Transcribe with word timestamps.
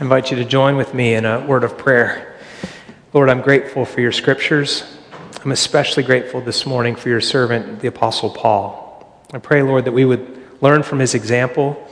I 0.00 0.02
invite 0.04 0.30
you 0.30 0.38
to 0.38 0.46
join 0.46 0.78
with 0.78 0.94
me 0.94 1.12
in 1.12 1.26
a 1.26 1.44
word 1.44 1.62
of 1.62 1.76
prayer. 1.76 2.34
Lord, 3.12 3.28
I'm 3.28 3.42
grateful 3.42 3.84
for 3.84 4.00
your 4.00 4.12
scriptures. 4.12 4.96
I'm 5.44 5.52
especially 5.52 6.04
grateful 6.04 6.40
this 6.40 6.64
morning 6.64 6.96
for 6.96 7.10
your 7.10 7.20
servant, 7.20 7.80
the 7.80 7.88
Apostle 7.88 8.30
Paul. 8.30 9.22
I 9.34 9.38
pray, 9.40 9.62
Lord, 9.62 9.84
that 9.84 9.92
we 9.92 10.06
would 10.06 10.42
learn 10.62 10.84
from 10.84 11.00
his 11.00 11.14
example. 11.14 11.86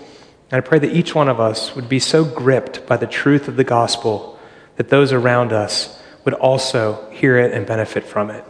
And 0.50 0.56
I 0.56 0.66
pray 0.66 0.78
that 0.78 0.90
each 0.90 1.14
one 1.14 1.28
of 1.28 1.38
us 1.38 1.76
would 1.76 1.86
be 1.86 1.98
so 1.98 2.24
gripped 2.24 2.86
by 2.86 2.96
the 2.96 3.06
truth 3.06 3.46
of 3.46 3.56
the 3.56 3.64
gospel 3.64 4.38
that 4.76 4.88
those 4.88 5.12
around 5.12 5.52
us 5.52 6.02
would 6.24 6.32
also 6.32 7.10
hear 7.10 7.36
it 7.36 7.52
and 7.52 7.66
benefit 7.66 8.04
from 8.04 8.30
it. 8.30 8.42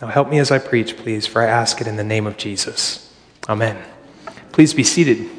Now, 0.00 0.06
help 0.06 0.30
me 0.30 0.38
as 0.38 0.50
I 0.50 0.58
preach, 0.58 0.96
please, 0.96 1.26
for 1.26 1.42
I 1.42 1.48
ask 1.48 1.82
it 1.82 1.86
in 1.86 1.96
the 1.96 2.04
name 2.04 2.26
of 2.26 2.38
Jesus. 2.38 3.14
Amen. 3.46 3.76
Please 4.52 4.72
be 4.72 4.84
seated. 4.84 5.35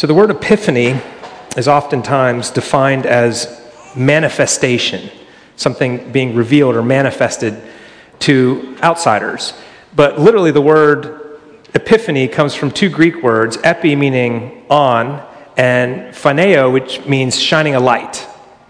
So, 0.00 0.06
the 0.06 0.14
word 0.14 0.30
epiphany 0.30 0.98
is 1.58 1.68
oftentimes 1.68 2.48
defined 2.48 3.04
as 3.04 3.60
manifestation, 3.94 5.10
something 5.56 6.10
being 6.10 6.34
revealed 6.34 6.74
or 6.74 6.82
manifested 6.82 7.60
to 8.20 8.78
outsiders. 8.82 9.52
But 9.94 10.18
literally, 10.18 10.52
the 10.52 10.62
word 10.62 11.38
epiphany 11.74 12.28
comes 12.28 12.54
from 12.54 12.70
two 12.70 12.88
Greek 12.88 13.22
words 13.22 13.58
epi 13.62 13.94
meaning 13.94 14.64
on, 14.70 15.22
and 15.58 16.14
phoneo, 16.14 16.72
which 16.72 17.04
means 17.04 17.38
shining 17.38 17.74
a 17.74 17.80
light. 17.80 18.26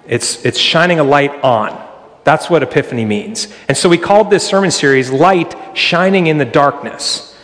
It's, 0.09 0.45
it's 0.45 0.59
shining 0.59 0.99
a 0.99 1.05
light 1.05 1.45
on. 1.45 1.81
That's 2.25 2.51
what 2.51 2.65
epiphany 2.65 3.05
means. 3.05 3.47
And 3.69 3.77
so 3.77 3.89
we 3.89 3.99
called 3.99 4.31
this 4.31 4.45
sermon 4.45 4.73
series 4.73 5.13
Light 5.13 5.55
Shining 5.79 6.27
in 6.27 6.39
the 6.39 6.45
Darkness. 6.45 7.39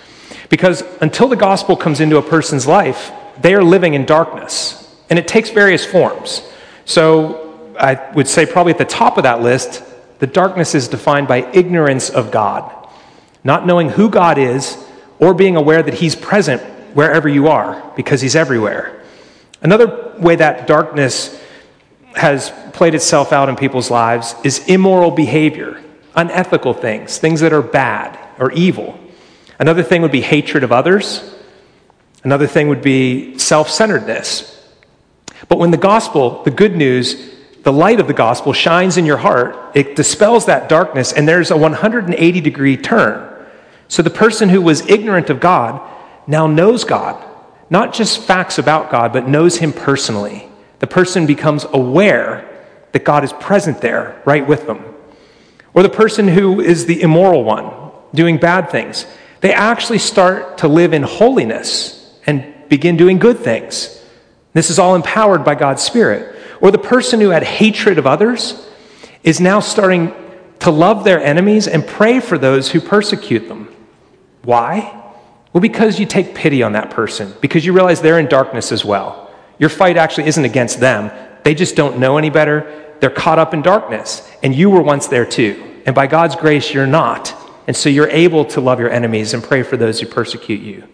Because 0.48 0.82
until 1.00 1.28
the 1.28 1.37
gospel 1.37 1.76
comes 1.76 2.00
into 2.00 2.16
a 2.16 2.23
person's 2.23 2.66
life, 2.66 3.12
they 3.40 3.54
are 3.54 3.62
living 3.62 3.95
in 3.95 4.04
darkness, 4.04 4.82
and 5.10 5.18
it 5.18 5.28
takes 5.28 5.50
various 5.50 5.84
forms. 5.84 6.42
So 6.84 7.74
I 7.79 8.12
would 8.12 8.29
say, 8.29 8.46
probably 8.46 8.73
at 8.73 8.79
the 8.79 8.84
top 8.84 9.16
of 9.18 9.24
that 9.24 9.42
list, 9.42 9.82
the 10.18 10.26
darkness 10.26 10.74
is 10.74 10.88
defined 10.88 11.29
by 11.29 11.51
ignorance 11.52 12.10
of 12.10 12.30
God, 12.30 12.73
not 13.45 13.66
knowing 13.66 13.90
who 13.90 14.09
God 14.09 14.38
is, 14.38 14.82
or 15.18 15.34
being 15.34 15.57
aware 15.57 15.82
that 15.82 15.95
He's 15.95 16.16
present 16.16 16.62
wherever 16.95 17.29
you 17.29 17.48
are, 17.48 17.92
because 17.96 18.20
He's 18.20 18.37
everywhere. 18.37 19.02
Another 19.62 20.14
way 20.18 20.37
that 20.37 20.66
darkness 20.66 21.42
has 22.14 22.51
played 22.73 22.95
itself 22.95 23.32
out 23.32 23.48
in 23.48 23.57
people's 23.57 23.90
lives 23.90 24.34
is 24.42 24.66
immoral 24.68 25.10
behavior, 25.10 25.82
unethical 26.14 26.73
things, 26.73 27.18
things 27.18 27.40
that 27.40 27.52
are 27.52 27.62
bad 27.62 28.18
or 28.38 28.52
evil. 28.52 28.98
Another 29.59 29.82
thing 29.82 30.02
would 30.02 30.12
be 30.12 30.23
hatred 30.23 30.64
of 30.64 30.73
others, 30.73 31.35
Another 32.27 32.49
thing 32.49 32.66
would 32.66 32.82
be 32.82 33.38
self 33.38 33.71
centeredness. 33.71 34.52
But 35.49 35.60
when 35.60 35.71
the 35.71 35.77
gospel, 35.77 36.43
the 36.43 36.51
good 36.51 36.74
news, 36.74 37.32
the 37.63 37.73
light 37.73 38.01
of 38.01 38.09
the 38.09 38.15
gospel 38.15 38.52
shines 38.52 38.96
in 38.96 39.07
your 39.07 39.16
heart, 39.16 39.77
it 39.77 39.95
dispels 39.95 40.47
that 40.47 40.69
darkness, 40.69 41.13
and 41.13 41.29
there's 41.29 41.52
a 41.52 41.57
180 41.57 42.41
degree 42.41 42.77
turn. 42.77 43.47
So 43.87 44.02
the 44.02 44.10
person 44.10 44.49
who 44.49 44.60
was 44.60 44.85
ignorant 44.88 45.30
of 45.30 45.38
God 45.38 45.80
now 46.27 46.49
knows 46.49 46.82
God, 46.82 47.24
not 47.71 47.95
just 47.95 48.19
facts 48.19 48.59
about 48.59 48.91
God, 48.91 49.13
but 49.13 49.29
knows 49.29 49.59
Him 49.59 49.73
personally. 49.73 50.49
The 50.80 50.88
person 50.88 51.27
becomes 51.27 51.65
aware 51.73 52.66
that 52.91 53.04
God 53.04 53.23
is 53.23 53.32
present 53.35 53.80
there, 53.80 54.21
right 54.24 54.45
with 54.45 54.66
them. 54.66 54.82
Or 55.74 55.85
the 55.85 55.88
person 55.88 56.27
who 56.27 56.60
is 56.60 56.87
the 56.87 57.02
immoral 57.02 57.45
one, 57.45 57.73
doing 58.13 58.38
bad 58.38 58.71
things, 58.71 59.07
they 59.43 59.52
actually 59.52 59.99
start 60.01 60.59
to 60.59 60.66
live 60.66 60.93
in 60.93 61.04
holiness 61.04 61.95
begin 62.68 62.96
doing 62.96 63.18
good 63.18 63.38
things. 63.38 64.03
This 64.53 64.70
is 64.70 64.78
all 64.78 64.94
empowered 64.94 65.44
by 65.44 65.54
God's 65.54 65.82
Spirit. 65.82 66.34
Or 66.60 66.70
the 66.70 66.78
person 66.78 67.20
who 67.20 67.31
had 67.31 67.42
hatred 67.42 67.98
of 67.98 68.06
others 68.06 68.66
is 69.22 69.41
now 69.41 69.60
starting 69.60 70.14
to 70.60 70.70
love 70.70 71.04
their 71.04 71.20
enemies 71.20 71.68
and 71.68 71.86
pray 71.86 72.20
for 72.20 72.38
those 72.38 72.70
who 72.70 72.80
persecute 72.80 73.48
them. 73.48 73.68
Why? 74.42 75.02
Well, 75.52 75.60
because 75.60 75.98
you 75.98 76.06
take 76.06 76.34
pity 76.34 76.62
on 76.62 76.72
that 76.72 76.91
person, 76.91 77.34
because 77.41 77.64
you 77.64 77.72
realize 77.72 78.00
they're 78.00 78.18
in 78.18 78.26
darkness 78.26 78.72
as 78.72 78.84
well. 78.84 79.30
Your 79.58 79.70
fight 79.70 79.96
actually 79.96 80.28
isn't 80.28 80.44
against 80.44 80.80
them, 80.80 81.10
they 81.44 81.54
just 81.54 81.76
don't 81.76 81.98
know 81.98 82.18
any 82.18 82.30
better. 82.30 82.94
They're 82.98 83.10
caught 83.10 83.38
up 83.38 83.54
in 83.54 83.62
darkness, 83.62 84.28
and 84.42 84.54
you 84.54 84.70
were 84.70 84.82
once 84.82 85.06
there 85.06 85.26
too. 85.26 85.80
And 85.86 85.94
by 85.94 86.06
God's 86.06 86.34
grace, 86.34 86.72
you're 86.72 86.86
not. 86.86 87.34
And 87.66 87.76
so 87.76 87.88
you're 87.88 88.08
able 88.08 88.44
to 88.46 88.60
love 88.60 88.80
your 88.80 88.91
enemies 88.91 89.34
and 89.34 89.44
pray 89.44 89.62
for 89.62 89.76
those 89.76 90.00
who 90.00 90.06
persecute 90.06 90.60
you. 90.60 90.84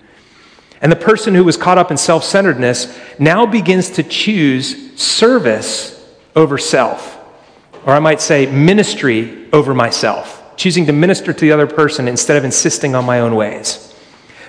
And 0.83 0.91
the 0.91 0.97
person 0.97 1.35
who 1.35 1.45
was 1.45 1.57
caught 1.57 1.79
up 1.79 1.93
in 1.93 1.97
self 1.97 2.25
centeredness 2.25 2.99
now 3.19 3.47
begins 3.47 3.89
to 3.91 4.03
choose 4.03 5.01
service 5.01 6.05
over 6.35 6.59
self. 6.59 7.19
Or 7.87 7.93
I 7.93 8.01
might 8.01 8.21
say 8.21 8.47
ministry 8.47 9.49
over 9.53 9.75
myself, 9.75 10.57
choosing 10.57 10.87
to 10.87 10.93
minister 10.93 11.33
to 11.33 11.41
the 11.41 11.53
other 11.53 11.69
person 11.69 12.09
instead 12.09 12.37
of 12.37 12.45
insisting 12.45 12.95
on 12.97 13.05
my 13.05 13.21
own 13.21 13.37
ways. 13.37 13.89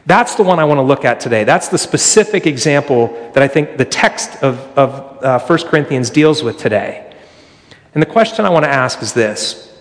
That's 0.06 0.36
the 0.36 0.44
one 0.44 0.60
I 0.60 0.66
want 0.66 0.80
to 0.80 0.82
look 0.82 1.06
at 1.06 1.20
today. 1.20 1.44
That's 1.44 1.70
the 1.70 1.78
specific 1.78 2.46
example 2.46 3.08
that 3.34 3.42
I 3.42 3.48
think 3.48 3.78
the 3.78 3.86
text 3.86 4.44
of, 4.44 4.60
of 4.78 5.24
uh, 5.24 5.40
1 5.40 5.60
Corinthians 5.68 6.10
deals 6.10 6.44
with 6.44 6.58
today. 6.58 7.16
And 7.94 8.02
the 8.02 8.08
question 8.08 8.44
I 8.44 8.50
want 8.50 8.66
to 8.66 8.72
ask 8.72 9.02
is 9.04 9.14
this 9.14 9.72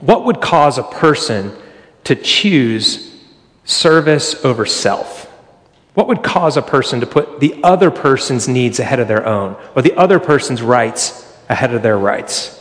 What 0.00 0.26
would 0.26 0.42
cause 0.42 0.76
a 0.76 0.82
person 0.82 1.56
to 2.04 2.14
choose 2.14 3.18
service 3.64 4.44
over 4.44 4.66
self? 4.66 5.33
What 5.94 6.08
would 6.08 6.22
cause 6.22 6.56
a 6.56 6.62
person 6.62 7.00
to 7.00 7.06
put 7.06 7.40
the 7.40 7.60
other 7.62 7.90
person's 7.90 8.48
needs 8.48 8.80
ahead 8.80 9.00
of 9.00 9.08
their 9.08 9.26
own, 9.26 9.56
or 9.74 9.82
the 9.82 9.94
other 9.94 10.18
person's 10.18 10.60
rights 10.60 11.32
ahead 11.48 11.72
of 11.72 11.82
their 11.82 11.96
rights? 11.96 12.60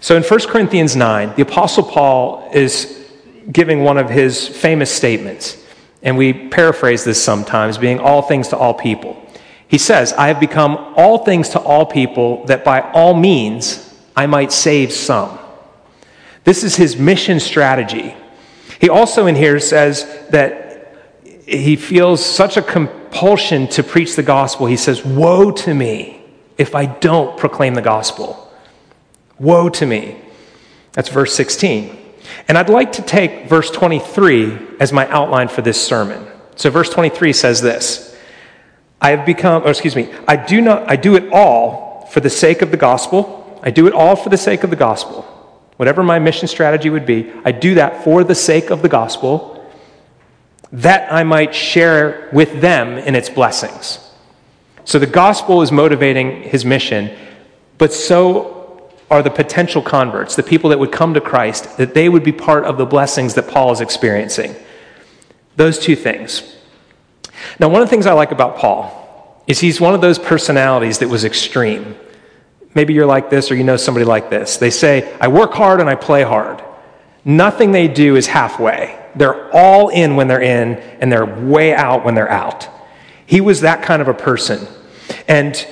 So 0.00 0.16
in 0.16 0.22
1 0.22 0.40
Corinthians 0.48 0.96
9, 0.96 1.34
the 1.36 1.42
Apostle 1.42 1.84
Paul 1.84 2.50
is 2.52 3.06
giving 3.50 3.84
one 3.84 3.98
of 3.98 4.08
his 4.08 4.48
famous 4.48 4.90
statements, 4.90 5.62
and 6.02 6.16
we 6.16 6.32
paraphrase 6.32 7.04
this 7.04 7.22
sometimes, 7.22 7.78
being 7.78 8.00
all 8.00 8.22
things 8.22 8.48
to 8.48 8.56
all 8.56 8.74
people. 8.74 9.20
He 9.68 9.78
says, 9.78 10.12
I 10.14 10.28
have 10.28 10.40
become 10.40 10.76
all 10.96 11.24
things 11.24 11.50
to 11.50 11.58
all 11.58 11.84
people 11.84 12.44
that 12.46 12.64
by 12.64 12.80
all 12.92 13.14
means 13.14 13.94
I 14.16 14.26
might 14.26 14.52
save 14.52 14.92
some. 14.92 15.38
This 16.44 16.64
is 16.64 16.76
his 16.76 16.96
mission 16.96 17.40
strategy. 17.40 18.14
He 18.80 18.88
also 18.88 19.26
in 19.26 19.34
here 19.34 19.58
says 19.60 20.04
that 20.30 20.63
he 21.46 21.76
feels 21.76 22.24
such 22.24 22.56
a 22.56 22.62
compulsion 22.62 23.68
to 23.68 23.82
preach 23.82 24.16
the 24.16 24.22
gospel. 24.22 24.66
He 24.66 24.76
says, 24.76 25.04
Woe 25.04 25.50
to 25.50 25.74
me 25.74 26.22
if 26.56 26.74
I 26.74 26.86
don't 26.86 27.38
proclaim 27.38 27.74
the 27.74 27.82
gospel. 27.82 28.52
Woe 29.38 29.68
to 29.70 29.86
me. 29.86 30.16
That's 30.92 31.08
verse 31.08 31.34
16. 31.34 31.98
And 32.48 32.56
I'd 32.56 32.70
like 32.70 32.92
to 32.92 33.02
take 33.02 33.48
verse 33.48 33.70
23 33.70 34.76
as 34.80 34.92
my 34.92 35.06
outline 35.08 35.48
for 35.48 35.62
this 35.62 35.84
sermon. 35.84 36.26
So 36.56 36.70
verse 36.70 36.88
23 36.88 37.32
says 37.32 37.60
this 37.60 38.16
I 39.00 39.10
have 39.10 39.26
become, 39.26 39.64
or 39.64 39.70
excuse 39.70 39.96
me, 39.96 40.12
I 40.26 40.36
do 40.36 40.60
not, 40.60 40.90
I 40.90 40.96
do 40.96 41.16
it 41.16 41.30
all 41.32 42.06
for 42.10 42.20
the 42.20 42.30
sake 42.30 42.62
of 42.62 42.70
the 42.70 42.76
gospel. 42.76 43.42
I 43.62 43.70
do 43.70 43.86
it 43.86 43.92
all 43.92 44.14
for 44.16 44.28
the 44.28 44.36
sake 44.36 44.62
of 44.62 44.70
the 44.70 44.76
gospel. 44.76 45.22
Whatever 45.76 46.02
my 46.02 46.18
mission 46.18 46.48
strategy 46.48 46.90
would 46.90 47.06
be, 47.06 47.32
I 47.44 47.52
do 47.52 47.74
that 47.74 48.04
for 48.04 48.22
the 48.22 48.34
sake 48.34 48.70
of 48.70 48.82
the 48.82 48.88
gospel 48.88 49.53
that 50.74 51.12
I 51.12 51.22
might 51.22 51.54
share 51.54 52.28
with 52.32 52.60
them 52.60 52.98
in 52.98 53.14
its 53.14 53.30
blessings. 53.30 54.00
So 54.84 54.98
the 54.98 55.06
gospel 55.06 55.62
is 55.62 55.70
motivating 55.70 56.42
his 56.42 56.64
mission, 56.64 57.16
but 57.78 57.92
so 57.92 58.90
are 59.08 59.22
the 59.22 59.30
potential 59.30 59.80
converts, 59.80 60.34
the 60.34 60.42
people 60.42 60.70
that 60.70 60.78
would 60.78 60.90
come 60.90 61.14
to 61.14 61.20
Christ, 61.20 61.76
that 61.76 61.94
they 61.94 62.08
would 62.08 62.24
be 62.24 62.32
part 62.32 62.64
of 62.64 62.76
the 62.76 62.86
blessings 62.86 63.34
that 63.34 63.46
Paul 63.46 63.70
is 63.70 63.80
experiencing. 63.80 64.56
Those 65.54 65.78
two 65.78 65.94
things. 65.94 66.56
Now, 67.60 67.68
one 67.68 67.80
of 67.80 67.86
the 67.86 67.90
things 67.90 68.06
I 68.06 68.12
like 68.12 68.32
about 68.32 68.56
Paul 68.56 69.44
is 69.46 69.60
he's 69.60 69.80
one 69.80 69.94
of 69.94 70.00
those 70.00 70.18
personalities 70.18 70.98
that 70.98 71.08
was 71.08 71.24
extreme. 71.24 71.94
Maybe 72.74 72.94
you're 72.94 73.06
like 73.06 73.30
this 73.30 73.52
or 73.52 73.54
you 73.54 73.62
know 73.62 73.76
somebody 73.76 74.04
like 74.04 74.28
this. 74.28 74.56
They 74.56 74.70
say, 74.70 75.16
I 75.20 75.28
work 75.28 75.52
hard 75.52 75.80
and 75.80 75.88
I 75.88 75.94
play 75.94 76.24
hard. 76.24 76.64
Nothing 77.24 77.70
they 77.70 77.86
do 77.86 78.16
is 78.16 78.26
halfway. 78.26 79.03
They're 79.16 79.50
all 79.54 79.88
in 79.88 80.16
when 80.16 80.28
they're 80.28 80.42
in, 80.42 80.76
and 81.00 81.10
they're 81.10 81.26
way 81.26 81.74
out 81.74 82.04
when 82.04 82.14
they're 82.14 82.30
out. 82.30 82.68
He 83.26 83.40
was 83.40 83.60
that 83.62 83.82
kind 83.82 84.02
of 84.02 84.08
a 84.08 84.14
person. 84.14 84.66
And 85.28 85.66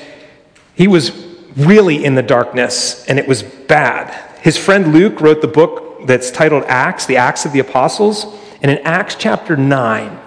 he 0.74 0.88
was 0.88 1.12
really 1.56 2.04
in 2.04 2.14
the 2.14 2.22
darkness, 2.22 3.04
and 3.06 3.18
it 3.18 3.28
was 3.28 3.42
bad. 3.42 4.12
His 4.40 4.56
friend 4.56 4.92
Luke 4.92 5.20
wrote 5.20 5.40
the 5.40 5.48
book 5.48 6.06
that's 6.06 6.30
titled 6.30 6.64
Acts, 6.66 7.06
the 7.06 7.16
Acts 7.16 7.44
of 7.44 7.52
the 7.52 7.60
Apostles. 7.60 8.26
And 8.62 8.70
in 8.70 8.78
Acts 8.78 9.16
chapter 9.16 9.56
9, 9.56 10.18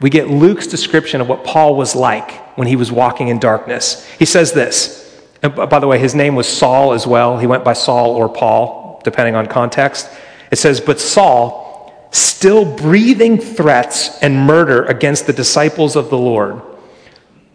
we 0.00 0.10
get 0.10 0.28
Luke's 0.28 0.66
description 0.66 1.20
of 1.20 1.28
what 1.28 1.44
Paul 1.44 1.76
was 1.76 1.94
like 1.94 2.58
when 2.58 2.66
he 2.66 2.76
was 2.76 2.90
walking 2.90 3.28
in 3.28 3.38
darkness. 3.38 4.06
He 4.18 4.24
says 4.24 4.52
this. 4.52 4.98
And 5.42 5.54
by 5.54 5.78
the 5.78 5.86
way, 5.86 5.98
his 5.98 6.14
name 6.14 6.34
was 6.34 6.46
Saul 6.46 6.92
as 6.92 7.06
well. 7.06 7.38
He 7.38 7.46
went 7.46 7.64
by 7.64 7.72
Saul 7.72 8.10
or 8.10 8.28
Paul, 8.28 9.00
depending 9.04 9.34
on 9.34 9.46
context. 9.46 10.08
It 10.50 10.56
says, 10.56 10.80
But 10.80 11.00
Saul, 11.00 11.71
still 12.12 12.64
breathing 12.64 13.38
threats 13.38 14.18
and 14.22 14.46
murder 14.46 14.84
against 14.84 15.26
the 15.26 15.32
disciples 15.32 15.96
of 15.96 16.10
the 16.10 16.18
Lord, 16.18 16.62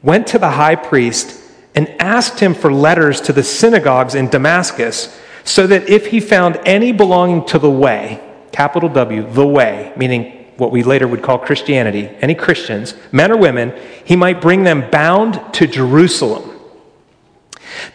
went 0.04 0.28
to 0.28 0.40
the 0.40 0.52
high 0.52 0.76
priest 0.76 1.40
and 1.76 1.90
asked 2.02 2.40
him 2.40 2.54
for 2.54 2.74
letters 2.74 3.22
to 3.22 3.34
the 3.34 3.44
synagogues 3.44 4.16
in 4.16 4.30
Damascus, 4.30 5.18
so 5.44 5.68
that 5.68 5.88
if 5.88 6.08
he 6.08 6.20
found 6.20 6.60
any 6.66 6.92
belonging 6.92 7.46
to 7.46 7.60
the 7.60 7.70
way, 7.70 8.20
capital 8.52 8.90
W, 8.90 9.32
the 9.32 9.46
way, 9.46 9.94
meaning 9.96 10.46
what 10.58 10.72
we 10.72 10.82
later 10.82 11.08
would 11.08 11.22
call 11.22 11.38
Christianity, 11.38 12.08
any 12.20 12.34
Christians, 12.34 12.96
men 13.12 13.32
or 13.32 13.38
women, 13.38 13.74
he 14.04 14.16
might 14.16 14.42
bring 14.42 14.64
them 14.64 14.90
bound 14.90 15.40
to 15.54 15.68
Jerusalem. 15.68 16.60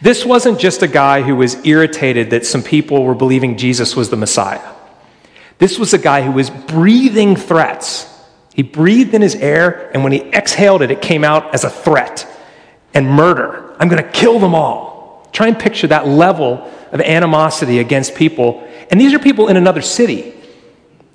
This 0.00 0.24
wasn't 0.24 0.60
just 0.60 0.82
a 0.82 0.88
guy 0.88 1.22
who 1.22 1.34
was 1.34 1.64
irritated 1.66 2.30
that 2.30 2.46
some 2.46 2.62
people 2.62 3.02
were 3.02 3.16
believing 3.16 3.56
Jesus 3.56 3.96
was 3.96 4.10
the 4.10 4.16
Messiah. 4.16 4.60
This 5.62 5.78
was 5.78 5.94
a 5.94 5.98
guy 5.98 6.22
who 6.22 6.32
was 6.32 6.50
breathing 6.50 7.36
threats. 7.36 8.12
He 8.52 8.64
breathed 8.64 9.14
in 9.14 9.22
his 9.22 9.36
air, 9.36 9.92
and 9.94 10.02
when 10.02 10.10
he 10.10 10.22
exhaled 10.32 10.82
it, 10.82 10.90
it 10.90 11.00
came 11.00 11.22
out 11.22 11.54
as 11.54 11.62
a 11.62 11.70
threat 11.70 12.26
and 12.94 13.08
murder. 13.08 13.76
I'm 13.78 13.88
going 13.88 14.02
to 14.02 14.10
kill 14.10 14.40
them 14.40 14.56
all. 14.56 15.30
Try 15.32 15.46
and 15.46 15.56
picture 15.56 15.86
that 15.86 16.08
level 16.08 16.68
of 16.90 17.00
animosity 17.00 17.78
against 17.78 18.16
people. 18.16 18.68
And 18.90 19.00
these 19.00 19.14
are 19.14 19.20
people 19.20 19.46
in 19.46 19.56
another 19.56 19.82
city. 19.82 20.34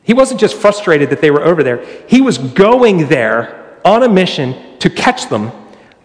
He 0.04 0.14
wasn't 0.14 0.40
just 0.40 0.56
frustrated 0.56 1.10
that 1.10 1.20
they 1.20 1.30
were 1.30 1.44
over 1.44 1.62
there, 1.62 1.86
he 2.08 2.22
was 2.22 2.38
going 2.38 3.10
there 3.10 3.82
on 3.84 4.02
a 4.02 4.08
mission 4.08 4.80
to 4.80 4.90
catch 4.90 5.28
them, 5.28 5.52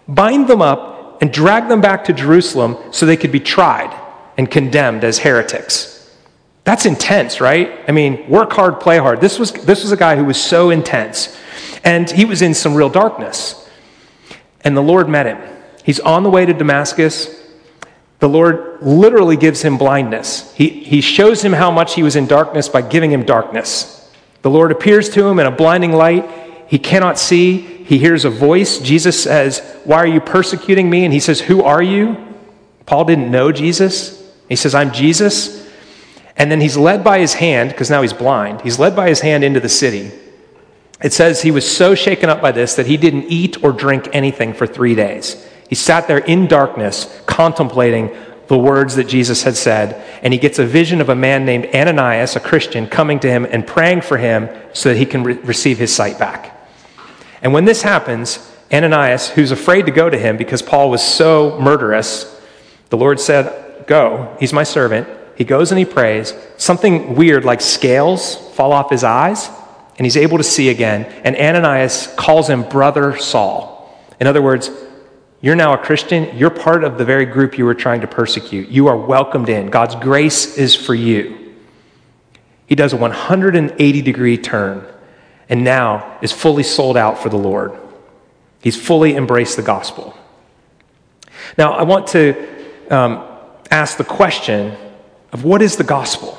bind 0.08 0.48
them 0.48 0.60
up, 0.60 1.22
and 1.22 1.32
drag 1.32 1.68
them 1.68 1.80
back 1.80 2.06
to 2.06 2.12
Jerusalem 2.12 2.76
so 2.90 3.06
they 3.06 3.16
could 3.16 3.30
be 3.30 3.38
tried 3.38 3.96
and 4.36 4.50
condemned 4.50 5.04
as 5.04 5.20
heretics. 5.20 5.91
That's 6.64 6.86
intense, 6.86 7.40
right? 7.40 7.80
I 7.88 7.92
mean, 7.92 8.28
work 8.28 8.52
hard, 8.52 8.80
play 8.80 8.98
hard. 8.98 9.20
This 9.20 9.38
was, 9.38 9.52
this 9.52 9.82
was 9.82 9.92
a 9.92 9.96
guy 9.96 10.16
who 10.16 10.24
was 10.24 10.40
so 10.40 10.70
intense. 10.70 11.36
And 11.84 12.08
he 12.08 12.24
was 12.24 12.42
in 12.42 12.54
some 12.54 12.74
real 12.74 12.88
darkness. 12.88 13.68
And 14.62 14.76
the 14.76 14.82
Lord 14.82 15.08
met 15.08 15.26
him. 15.26 15.40
He's 15.82 15.98
on 15.98 16.22
the 16.22 16.30
way 16.30 16.46
to 16.46 16.52
Damascus. 16.52 17.42
The 18.20 18.28
Lord 18.28 18.80
literally 18.80 19.36
gives 19.36 19.62
him 19.62 19.76
blindness. 19.76 20.54
He, 20.54 20.68
he 20.68 21.00
shows 21.00 21.42
him 21.42 21.52
how 21.52 21.72
much 21.72 21.94
he 21.94 22.04
was 22.04 22.14
in 22.14 22.28
darkness 22.28 22.68
by 22.68 22.82
giving 22.82 23.10
him 23.10 23.24
darkness. 23.24 23.98
The 24.42 24.50
Lord 24.50 24.70
appears 24.70 25.08
to 25.10 25.26
him 25.26 25.40
in 25.40 25.46
a 25.46 25.50
blinding 25.50 25.92
light. 25.92 26.28
He 26.68 26.78
cannot 26.78 27.18
see. 27.18 27.58
He 27.58 27.98
hears 27.98 28.24
a 28.24 28.30
voice. 28.30 28.78
Jesus 28.78 29.20
says, 29.20 29.60
Why 29.84 29.96
are 29.96 30.06
you 30.06 30.20
persecuting 30.20 30.88
me? 30.88 31.04
And 31.04 31.12
he 31.12 31.18
says, 31.18 31.40
Who 31.40 31.64
are 31.64 31.82
you? 31.82 32.16
Paul 32.86 33.04
didn't 33.04 33.30
know 33.30 33.50
Jesus. 33.50 34.18
He 34.48 34.56
says, 34.56 34.74
I'm 34.74 34.92
Jesus. 34.92 35.61
And 36.36 36.50
then 36.50 36.60
he's 36.60 36.76
led 36.76 37.04
by 37.04 37.18
his 37.18 37.34
hand, 37.34 37.70
because 37.70 37.90
now 37.90 38.02
he's 38.02 38.12
blind. 38.12 38.62
He's 38.62 38.78
led 38.78 38.96
by 38.96 39.08
his 39.08 39.20
hand 39.20 39.44
into 39.44 39.60
the 39.60 39.68
city. 39.68 40.10
It 41.02 41.12
says 41.12 41.42
he 41.42 41.50
was 41.50 41.68
so 41.68 41.94
shaken 41.94 42.30
up 42.30 42.40
by 42.40 42.52
this 42.52 42.76
that 42.76 42.86
he 42.86 42.96
didn't 42.96 43.24
eat 43.24 43.62
or 43.62 43.72
drink 43.72 44.08
anything 44.12 44.54
for 44.54 44.66
three 44.66 44.94
days. 44.94 45.48
He 45.68 45.74
sat 45.74 46.06
there 46.06 46.18
in 46.18 46.46
darkness, 46.46 47.22
contemplating 47.26 48.14
the 48.48 48.58
words 48.58 48.96
that 48.96 49.08
Jesus 49.08 49.42
had 49.42 49.56
said, 49.56 50.04
and 50.22 50.32
he 50.32 50.38
gets 50.38 50.58
a 50.58 50.66
vision 50.66 51.00
of 51.00 51.08
a 51.08 51.14
man 51.14 51.44
named 51.44 51.66
Ananias, 51.74 52.36
a 52.36 52.40
Christian, 52.40 52.86
coming 52.86 53.18
to 53.20 53.30
him 53.30 53.46
and 53.46 53.66
praying 53.66 54.02
for 54.02 54.18
him 54.18 54.48
so 54.72 54.90
that 54.90 54.98
he 54.98 55.06
can 55.06 55.24
re- 55.24 55.34
receive 55.38 55.78
his 55.78 55.94
sight 55.94 56.18
back. 56.18 56.68
And 57.40 57.52
when 57.52 57.64
this 57.64 57.82
happens, 57.82 58.52
Ananias, 58.72 59.30
who's 59.30 59.50
afraid 59.50 59.86
to 59.86 59.92
go 59.92 60.08
to 60.08 60.18
him 60.18 60.36
because 60.36 60.62
Paul 60.62 60.90
was 60.90 61.02
so 61.02 61.58
murderous, 61.60 62.40
the 62.90 62.96
Lord 62.96 63.18
said, 63.18 63.86
Go, 63.86 64.36
he's 64.38 64.52
my 64.52 64.62
servant. 64.62 65.08
He 65.36 65.44
goes 65.44 65.72
and 65.72 65.78
he 65.78 65.84
prays. 65.84 66.34
Something 66.56 67.14
weird 67.14 67.44
like 67.44 67.60
scales 67.60 68.36
fall 68.54 68.72
off 68.72 68.90
his 68.90 69.04
eyes, 69.04 69.48
and 69.96 70.06
he's 70.06 70.16
able 70.16 70.38
to 70.38 70.44
see 70.44 70.68
again. 70.68 71.04
And 71.24 71.36
Ananias 71.36 72.12
calls 72.16 72.48
him 72.48 72.68
Brother 72.68 73.16
Saul. 73.16 73.72
In 74.20 74.26
other 74.26 74.42
words, 74.42 74.70
you're 75.40 75.56
now 75.56 75.74
a 75.74 75.78
Christian. 75.78 76.36
You're 76.38 76.50
part 76.50 76.84
of 76.84 76.98
the 76.98 77.04
very 77.04 77.26
group 77.26 77.58
you 77.58 77.64
were 77.64 77.74
trying 77.74 78.02
to 78.02 78.06
persecute. 78.06 78.68
You 78.68 78.86
are 78.86 78.96
welcomed 78.96 79.48
in. 79.48 79.70
God's 79.70 79.96
grace 79.96 80.56
is 80.56 80.74
for 80.76 80.94
you. 80.94 81.54
He 82.66 82.76
does 82.76 82.92
a 82.92 82.96
180 82.96 84.02
degree 84.02 84.38
turn 84.38 84.86
and 85.48 85.64
now 85.64 86.18
is 86.22 86.32
fully 86.32 86.62
sold 86.62 86.96
out 86.96 87.18
for 87.18 87.28
the 87.28 87.36
Lord. 87.36 87.72
He's 88.62 88.80
fully 88.80 89.16
embraced 89.16 89.56
the 89.56 89.62
gospel. 89.62 90.16
Now, 91.58 91.72
I 91.72 91.82
want 91.82 92.06
to 92.08 92.48
um, 92.88 93.26
ask 93.70 93.98
the 93.98 94.04
question 94.04 94.76
of 95.32 95.44
what 95.44 95.62
is 95.62 95.76
the 95.76 95.84
gospel? 95.84 96.38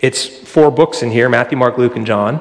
It's 0.00 0.26
four 0.26 0.70
books 0.70 1.02
in 1.02 1.10
here 1.10 1.28
Matthew, 1.28 1.58
Mark, 1.58 1.76
Luke, 1.76 1.96
and 1.96 2.06
John. 2.06 2.40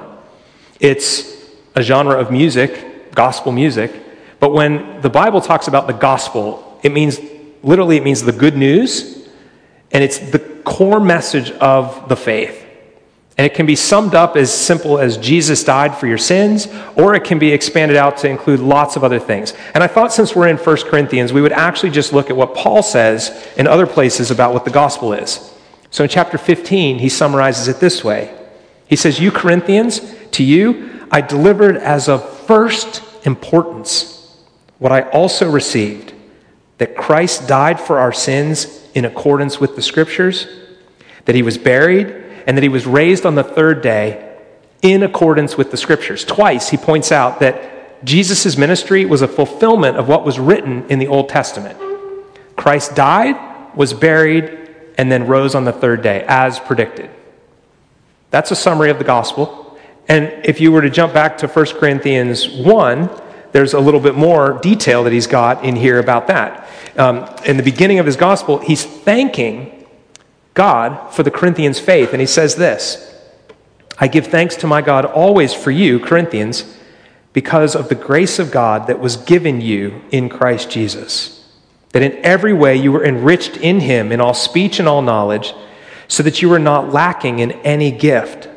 It's 0.79 1.35
a 1.75 1.81
genre 1.81 2.15
of 2.19 2.31
music, 2.31 3.13
gospel 3.15 3.51
music. 3.51 3.91
But 4.39 4.53
when 4.53 5.01
the 5.01 5.09
Bible 5.09 5.41
talks 5.41 5.67
about 5.67 5.87
the 5.87 5.93
gospel, 5.93 6.79
it 6.83 6.91
means 6.91 7.19
literally 7.63 7.97
it 7.97 8.03
means 8.03 8.21
the 8.21 8.31
good 8.31 8.55
news, 8.55 9.27
and 9.91 10.03
it's 10.03 10.19
the 10.19 10.39
core 10.63 10.99
message 10.99 11.51
of 11.51 12.07
the 12.09 12.15
faith. 12.15 12.66
And 13.37 13.45
it 13.45 13.53
can 13.53 13.67
be 13.67 13.75
summed 13.75 14.15
up 14.15 14.35
as 14.35 14.51
simple 14.51 14.97
as 14.97 15.17
Jesus 15.17 15.63
died 15.63 15.95
for 15.95 16.07
your 16.07 16.17
sins, 16.17 16.67
or 16.95 17.13
it 17.13 17.23
can 17.23 17.37
be 17.37 17.51
expanded 17.51 17.95
out 17.95 18.17
to 18.17 18.29
include 18.29 18.59
lots 18.59 18.95
of 18.95 19.03
other 19.03 19.19
things. 19.19 19.53
And 19.75 19.83
I 19.83 19.87
thought 19.87 20.11
since 20.11 20.35
we're 20.35 20.47
in 20.47 20.57
1 20.57 20.77
Corinthians, 20.85 21.31
we 21.31 21.41
would 21.41 21.51
actually 21.51 21.91
just 21.91 22.13
look 22.13 22.31
at 22.31 22.35
what 22.35 22.55
Paul 22.55 22.81
says 22.81 23.47
in 23.55 23.67
other 23.67 23.85
places 23.85 24.31
about 24.31 24.53
what 24.53 24.65
the 24.65 24.71
gospel 24.71 25.13
is. 25.13 25.53
So 25.91 26.03
in 26.03 26.09
chapter 26.09 26.37
15, 26.37 26.97
he 26.97 27.09
summarizes 27.09 27.67
it 27.67 27.79
this 27.79 28.03
way 28.03 28.35
He 28.87 28.95
says, 28.95 29.19
You 29.19 29.31
Corinthians, 29.31 30.01
to 30.31 30.43
you 30.43 31.05
I 31.11 31.21
delivered 31.21 31.77
as 31.77 32.09
of 32.09 32.27
first 32.47 33.03
importance 33.25 34.13
what 34.79 34.91
I 34.91 35.01
also 35.09 35.49
received 35.49 36.13
that 36.77 36.95
Christ 36.95 37.47
died 37.47 37.79
for 37.79 37.99
our 37.99 38.11
sins 38.11 38.87
in 38.93 39.05
accordance 39.05 39.59
with 39.59 39.75
the 39.75 39.81
Scriptures, 39.81 40.47
that 41.25 41.35
he 41.35 41.41
was 41.41 41.57
buried, 41.57 42.23
and 42.47 42.57
that 42.57 42.63
he 42.63 42.69
was 42.69 42.87
raised 42.87 43.25
on 43.25 43.35
the 43.35 43.43
third 43.43 43.81
day 43.81 44.35
in 44.81 45.03
accordance 45.03 45.57
with 45.57 45.69
the 45.69 45.77
Scriptures. 45.77 46.23
Twice 46.23 46.69
he 46.69 46.77
points 46.77 47.11
out 47.11 47.41
that 47.41 48.05
Jesus' 48.05 48.57
ministry 48.57 49.05
was 49.05 49.21
a 49.21 49.27
fulfillment 49.27 49.97
of 49.97 50.07
what 50.07 50.25
was 50.25 50.39
written 50.39 50.87
in 50.89 50.97
the 50.97 51.07
Old 51.07 51.29
Testament. 51.29 51.77
Christ 52.55 52.95
died, 52.95 53.35
was 53.75 53.93
buried, 53.93 54.69
and 54.97 55.11
then 55.11 55.27
rose 55.27 55.55
on 55.55 55.65
the 55.65 55.73
third 55.73 56.01
day, 56.01 56.23
as 56.27 56.59
predicted. 56.59 57.09
That's 58.31 58.51
a 58.51 58.55
summary 58.55 58.89
of 58.89 58.97
the 58.97 59.03
gospel. 59.03 59.77
And 60.07 60.45
if 60.45 60.61
you 60.61 60.71
were 60.71 60.81
to 60.81 60.89
jump 60.89 61.13
back 61.13 61.37
to 61.39 61.47
1 61.47 61.65
Corinthians 61.79 62.49
1, 62.49 63.09
there's 63.51 63.73
a 63.73 63.79
little 63.79 63.99
bit 63.99 64.15
more 64.15 64.59
detail 64.61 65.03
that 65.03 65.13
he's 65.13 65.27
got 65.27 65.65
in 65.65 65.75
here 65.75 65.99
about 65.99 66.27
that. 66.27 66.67
Um, 66.97 67.29
in 67.45 67.57
the 67.57 67.63
beginning 67.63 67.99
of 67.99 68.05
his 68.05 68.15
gospel, 68.15 68.59
he's 68.59 68.83
thanking 68.83 69.76
God 70.57 71.13
for 71.13 71.21
the 71.21 71.29
Corinthians' 71.29 71.79
faith, 71.79 72.13
and 72.13 72.19
he 72.19 72.25
says 72.25 72.55
this 72.55 73.15
I 73.99 74.07
give 74.07 74.25
thanks 74.27 74.55
to 74.57 74.67
my 74.67 74.81
God 74.81 75.05
always 75.05 75.53
for 75.53 75.69
you, 75.69 75.99
Corinthians, 75.99 76.75
because 77.31 77.75
of 77.75 77.89
the 77.89 77.95
grace 77.95 78.39
of 78.39 78.51
God 78.51 78.87
that 78.87 78.99
was 78.99 79.17
given 79.17 79.61
you 79.61 80.01
in 80.09 80.29
Christ 80.29 80.71
Jesus. 80.71 81.47
That 81.91 82.01
in 82.01 82.17
every 82.25 82.53
way 82.53 82.75
you 82.75 82.91
were 82.91 83.05
enriched 83.05 83.57
in 83.57 83.81
him 83.81 84.11
in 84.11 84.19
all 84.19 84.33
speech 84.33 84.79
and 84.79 84.87
all 84.89 85.03
knowledge, 85.03 85.53
so 86.07 86.23
that 86.23 86.41
you 86.41 86.49
were 86.49 86.59
not 86.59 86.91
lacking 86.91 87.37
in 87.37 87.51
any 87.61 87.91
gift 87.91 88.49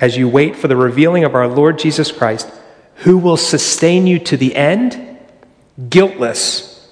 as 0.00 0.16
you 0.16 0.28
wait 0.28 0.56
for 0.56 0.66
the 0.66 0.76
revealing 0.76 1.24
of 1.24 1.34
our 1.34 1.46
Lord 1.46 1.78
Jesus 1.78 2.10
Christ 2.10 2.50
who 3.02 3.18
will 3.18 3.36
sustain 3.36 4.06
you 4.06 4.18
to 4.18 4.36
the 4.36 4.56
end, 4.56 5.18
guiltless 5.90 6.90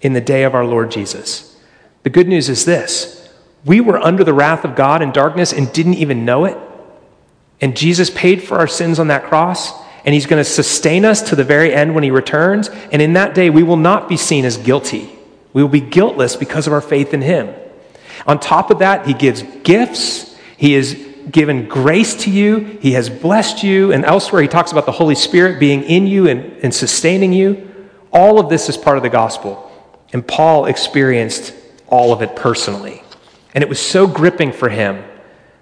in 0.00 0.14
the 0.14 0.20
day 0.22 0.44
of 0.44 0.54
our 0.54 0.64
Lord 0.64 0.90
Jesus. 0.90 1.54
The 2.02 2.10
good 2.10 2.28
news 2.28 2.48
is 2.48 2.64
this 2.64 3.23
we 3.64 3.80
were 3.80 3.98
under 3.98 4.24
the 4.24 4.34
wrath 4.34 4.64
of 4.64 4.76
God 4.76 5.02
in 5.02 5.12
darkness 5.12 5.52
and 5.52 5.72
didn't 5.72 5.94
even 5.94 6.24
know 6.24 6.44
it. 6.44 6.58
And 7.60 7.76
Jesus 7.76 8.10
paid 8.10 8.42
for 8.42 8.58
our 8.58 8.66
sins 8.66 8.98
on 8.98 9.08
that 9.08 9.24
cross, 9.24 9.72
and 10.04 10.12
He's 10.12 10.26
going 10.26 10.40
to 10.42 10.48
sustain 10.48 11.04
us 11.04 11.22
to 11.30 11.36
the 11.36 11.44
very 11.44 11.72
end 11.72 11.94
when 11.94 12.04
He 12.04 12.10
returns. 12.10 12.68
And 12.68 13.00
in 13.00 13.14
that 13.14 13.34
day, 13.34 13.48
we 13.48 13.62
will 13.62 13.76
not 13.76 14.08
be 14.08 14.16
seen 14.16 14.44
as 14.44 14.56
guilty. 14.58 15.10
We 15.52 15.62
will 15.62 15.70
be 15.70 15.80
guiltless 15.80 16.36
because 16.36 16.66
of 16.66 16.72
our 16.72 16.80
faith 16.80 17.14
in 17.14 17.22
Him. 17.22 17.54
On 18.26 18.38
top 18.38 18.70
of 18.70 18.80
that, 18.80 19.06
He 19.06 19.14
gives 19.14 19.42
gifts. 19.62 20.36
He 20.56 20.74
is 20.74 20.94
given 21.30 21.68
grace 21.68 22.14
to 22.24 22.30
you, 22.30 22.78
He 22.82 22.92
has 22.92 23.08
blessed 23.08 23.62
you, 23.62 23.92
and 23.92 24.04
elsewhere 24.04 24.42
He 24.42 24.48
talks 24.48 24.72
about 24.72 24.84
the 24.84 24.92
Holy 24.92 25.14
Spirit 25.14 25.58
being 25.58 25.82
in 25.84 26.06
you 26.06 26.28
and, 26.28 26.44
and 26.62 26.74
sustaining 26.74 27.32
you. 27.32 27.70
All 28.12 28.38
of 28.38 28.50
this 28.50 28.68
is 28.68 28.76
part 28.76 28.98
of 28.98 29.02
the 29.02 29.08
gospel. 29.08 29.70
And 30.12 30.26
Paul 30.26 30.66
experienced 30.66 31.54
all 31.88 32.12
of 32.12 32.20
it 32.20 32.36
personally. 32.36 33.03
And 33.54 33.62
it 33.62 33.68
was 33.68 33.80
so 33.80 34.06
gripping 34.06 34.52
for 34.52 34.68
him 34.68 35.04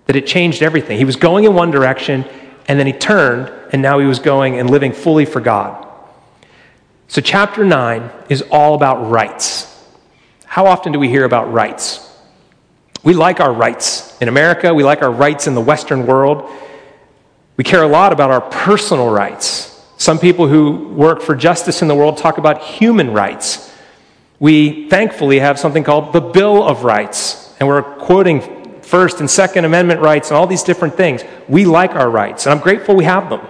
that 0.06 0.16
it 0.16 0.26
changed 0.26 0.62
everything. 0.62 0.98
He 0.98 1.04
was 1.04 1.16
going 1.16 1.44
in 1.44 1.54
one 1.54 1.70
direction, 1.70 2.24
and 2.66 2.78
then 2.78 2.86
he 2.86 2.92
turned, 2.92 3.52
and 3.72 3.82
now 3.82 3.98
he 3.98 4.06
was 4.06 4.18
going 4.18 4.58
and 4.58 4.70
living 4.70 4.92
fully 4.92 5.24
for 5.24 5.40
God. 5.40 5.86
So, 7.08 7.20
chapter 7.20 7.64
9 7.64 8.10
is 8.30 8.42
all 8.50 8.74
about 8.74 9.10
rights. 9.10 9.68
How 10.46 10.66
often 10.66 10.92
do 10.92 10.98
we 10.98 11.08
hear 11.08 11.24
about 11.24 11.52
rights? 11.52 12.08
We 13.04 13.14
like 13.14 13.40
our 13.40 13.52
rights 13.52 14.16
in 14.20 14.28
America, 14.28 14.72
we 14.72 14.84
like 14.84 15.02
our 15.02 15.10
rights 15.10 15.46
in 15.46 15.54
the 15.54 15.60
Western 15.60 16.06
world. 16.06 16.50
We 17.56 17.64
care 17.64 17.82
a 17.82 17.88
lot 17.88 18.12
about 18.12 18.30
our 18.30 18.40
personal 18.40 19.10
rights. 19.10 19.68
Some 19.98 20.18
people 20.18 20.48
who 20.48 20.88
work 20.88 21.20
for 21.20 21.36
justice 21.36 21.82
in 21.82 21.88
the 21.88 21.94
world 21.94 22.16
talk 22.16 22.38
about 22.38 22.62
human 22.62 23.12
rights. 23.12 23.72
We 24.40 24.88
thankfully 24.88 25.38
have 25.38 25.58
something 25.58 25.84
called 25.84 26.12
the 26.12 26.20
Bill 26.20 26.62
of 26.62 26.82
Rights, 26.82 27.41
and 27.62 27.68
we're 27.68 27.82
quoting 27.82 28.82
First 28.82 29.20
and 29.20 29.30
Second 29.30 29.66
Amendment 29.66 30.00
rights 30.00 30.30
and 30.30 30.36
all 30.36 30.48
these 30.48 30.64
different 30.64 30.96
things. 30.96 31.22
We 31.48 31.64
like 31.64 31.92
our 31.94 32.10
rights, 32.10 32.44
and 32.44 32.52
I'm 32.52 32.58
grateful 32.58 32.96
we 32.96 33.04
have 33.04 33.30
them. 33.30 33.40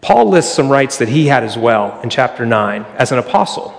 Paul 0.00 0.30
lists 0.30 0.54
some 0.54 0.70
rights 0.70 0.96
that 0.96 1.10
he 1.10 1.26
had 1.26 1.44
as 1.44 1.58
well 1.58 2.00
in 2.00 2.08
chapter 2.08 2.46
9 2.46 2.86
as 2.96 3.12
an 3.12 3.18
apostle. 3.18 3.74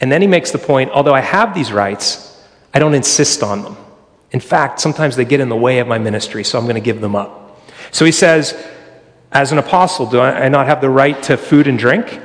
And 0.00 0.12
then 0.12 0.22
he 0.22 0.28
makes 0.28 0.52
the 0.52 0.58
point 0.58 0.92
although 0.92 1.14
I 1.14 1.20
have 1.20 1.52
these 1.52 1.72
rights, 1.72 2.40
I 2.72 2.78
don't 2.78 2.94
insist 2.94 3.42
on 3.42 3.62
them. 3.62 3.76
In 4.30 4.38
fact, 4.38 4.78
sometimes 4.78 5.16
they 5.16 5.24
get 5.24 5.40
in 5.40 5.48
the 5.48 5.56
way 5.56 5.80
of 5.80 5.88
my 5.88 5.98
ministry, 5.98 6.44
so 6.44 6.60
I'm 6.60 6.64
going 6.66 6.76
to 6.76 6.80
give 6.80 7.00
them 7.00 7.16
up. 7.16 7.60
So 7.90 8.04
he 8.04 8.12
says, 8.12 8.56
As 9.32 9.50
an 9.50 9.58
apostle, 9.58 10.06
do 10.06 10.20
I 10.20 10.48
not 10.48 10.68
have 10.68 10.80
the 10.80 10.90
right 10.90 11.20
to 11.24 11.36
food 11.36 11.66
and 11.66 11.76
drink? 11.76 12.20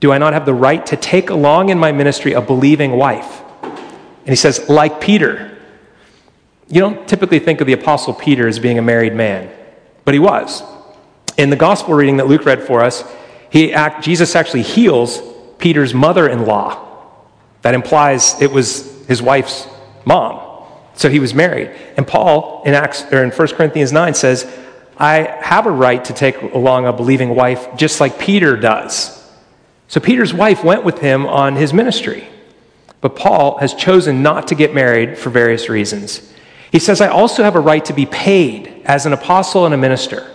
Do 0.00 0.12
I 0.12 0.16
not 0.16 0.32
have 0.32 0.46
the 0.46 0.54
right 0.54 0.84
to 0.86 0.96
take 0.96 1.28
along 1.28 1.68
in 1.68 1.78
my 1.78 1.92
ministry 1.92 2.32
a 2.32 2.40
believing 2.40 2.92
wife? 2.92 3.42
And 4.24 4.30
he 4.30 4.36
says, 4.36 4.68
Like 4.68 5.00
Peter. 5.00 5.50
You 6.68 6.80
don't 6.80 7.06
typically 7.06 7.38
think 7.38 7.60
of 7.60 7.66
the 7.66 7.74
apostle 7.74 8.14
Peter 8.14 8.48
as 8.48 8.58
being 8.58 8.78
a 8.78 8.82
married 8.82 9.14
man, 9.14 9.50
but 10.04 10.14
he 10.14 10.20
was. 10.20 10.62
In 11.36 11.50
the 11.50 11.56
gospel 11.56 11.94
reading 11.94 12.16
that 12.16 12.26
Luke 12.26 12.46
read 12.46 12.62
for 12.62 12.82
us, 12.82 13.04
he 13.50 13.72
act, 13.72 14.02
Jesus 14.02 14.34
actually 14.34 14.62
heals 14.62 15.20
Peter's 15.58 15.92
mother 15.92 16.26
in 16.28 16.46
law. 16.46 16.80
That 17.62 17.74
implies 17.74 18.40
it 18.40 18.50
was 18.50 19.06
his 19.06 19.20
wife's 19.20 19.66
mom. 20.04 20.40
So 20.94 21.08
he 21.08 21.18
was 21.18 21.34
married. 21.34 21.70
And 21.96 22.06
Paul 22.06 22.62
in 22.64 22.74
Acts 22.74 23.04
or 23.12 23.22
in 23.22 23.30
1 23.30 23.48
Corinthians 23.48 23.92
9 23.92 24.14
says, 24.14 24.50
I 24.96 25.38
have 25.40 25.66
a 25.66 25.70
right 25.70 26.04
to 26.04 26.12
take 26.12 26.40
along 26.40 26.86
a 26.86 26.92
believing 26.92 27.34
wife 27.34 27.76
just 27.76 28.00
like 28.00 28.18
Peter 28.18 28.56
does. 28.56 29.20
So 29.88 30.00
Peter's 30.00 30.32
wife 30.32 30.64
went 30.64 30.84
with 30.84 30.98
him 30.98 31.26
on 31.26 31.56
his 31.56 31.72
ministry. 31.72 32.28
But 33.04 33.16
Paul 33.16 33.58
has 33.58 33.74
chosen 33.74 34.22
not 34.22 34.48
to 34.48 34.54
get 34.54 34.72
married 34.72 35.18
for 35.18 35.28
various 35.28 35.68
reasons. 35.68 36.32
He 36.72 36.78
says, 36.78 37.02
I 37.02 37.08
also 37.08 37.42
have 37.42 37.54
a 37.54 37.60
right 37.60 37.84
to 37.84 37.92
be 37.92 38.06
paid 38.06 38.80
as 38.86 39.04
an 39.04 39.12
apostle 39.12 39.66
and 39.66 39.74
a 39.74 39.76
minister. 39.76 40.26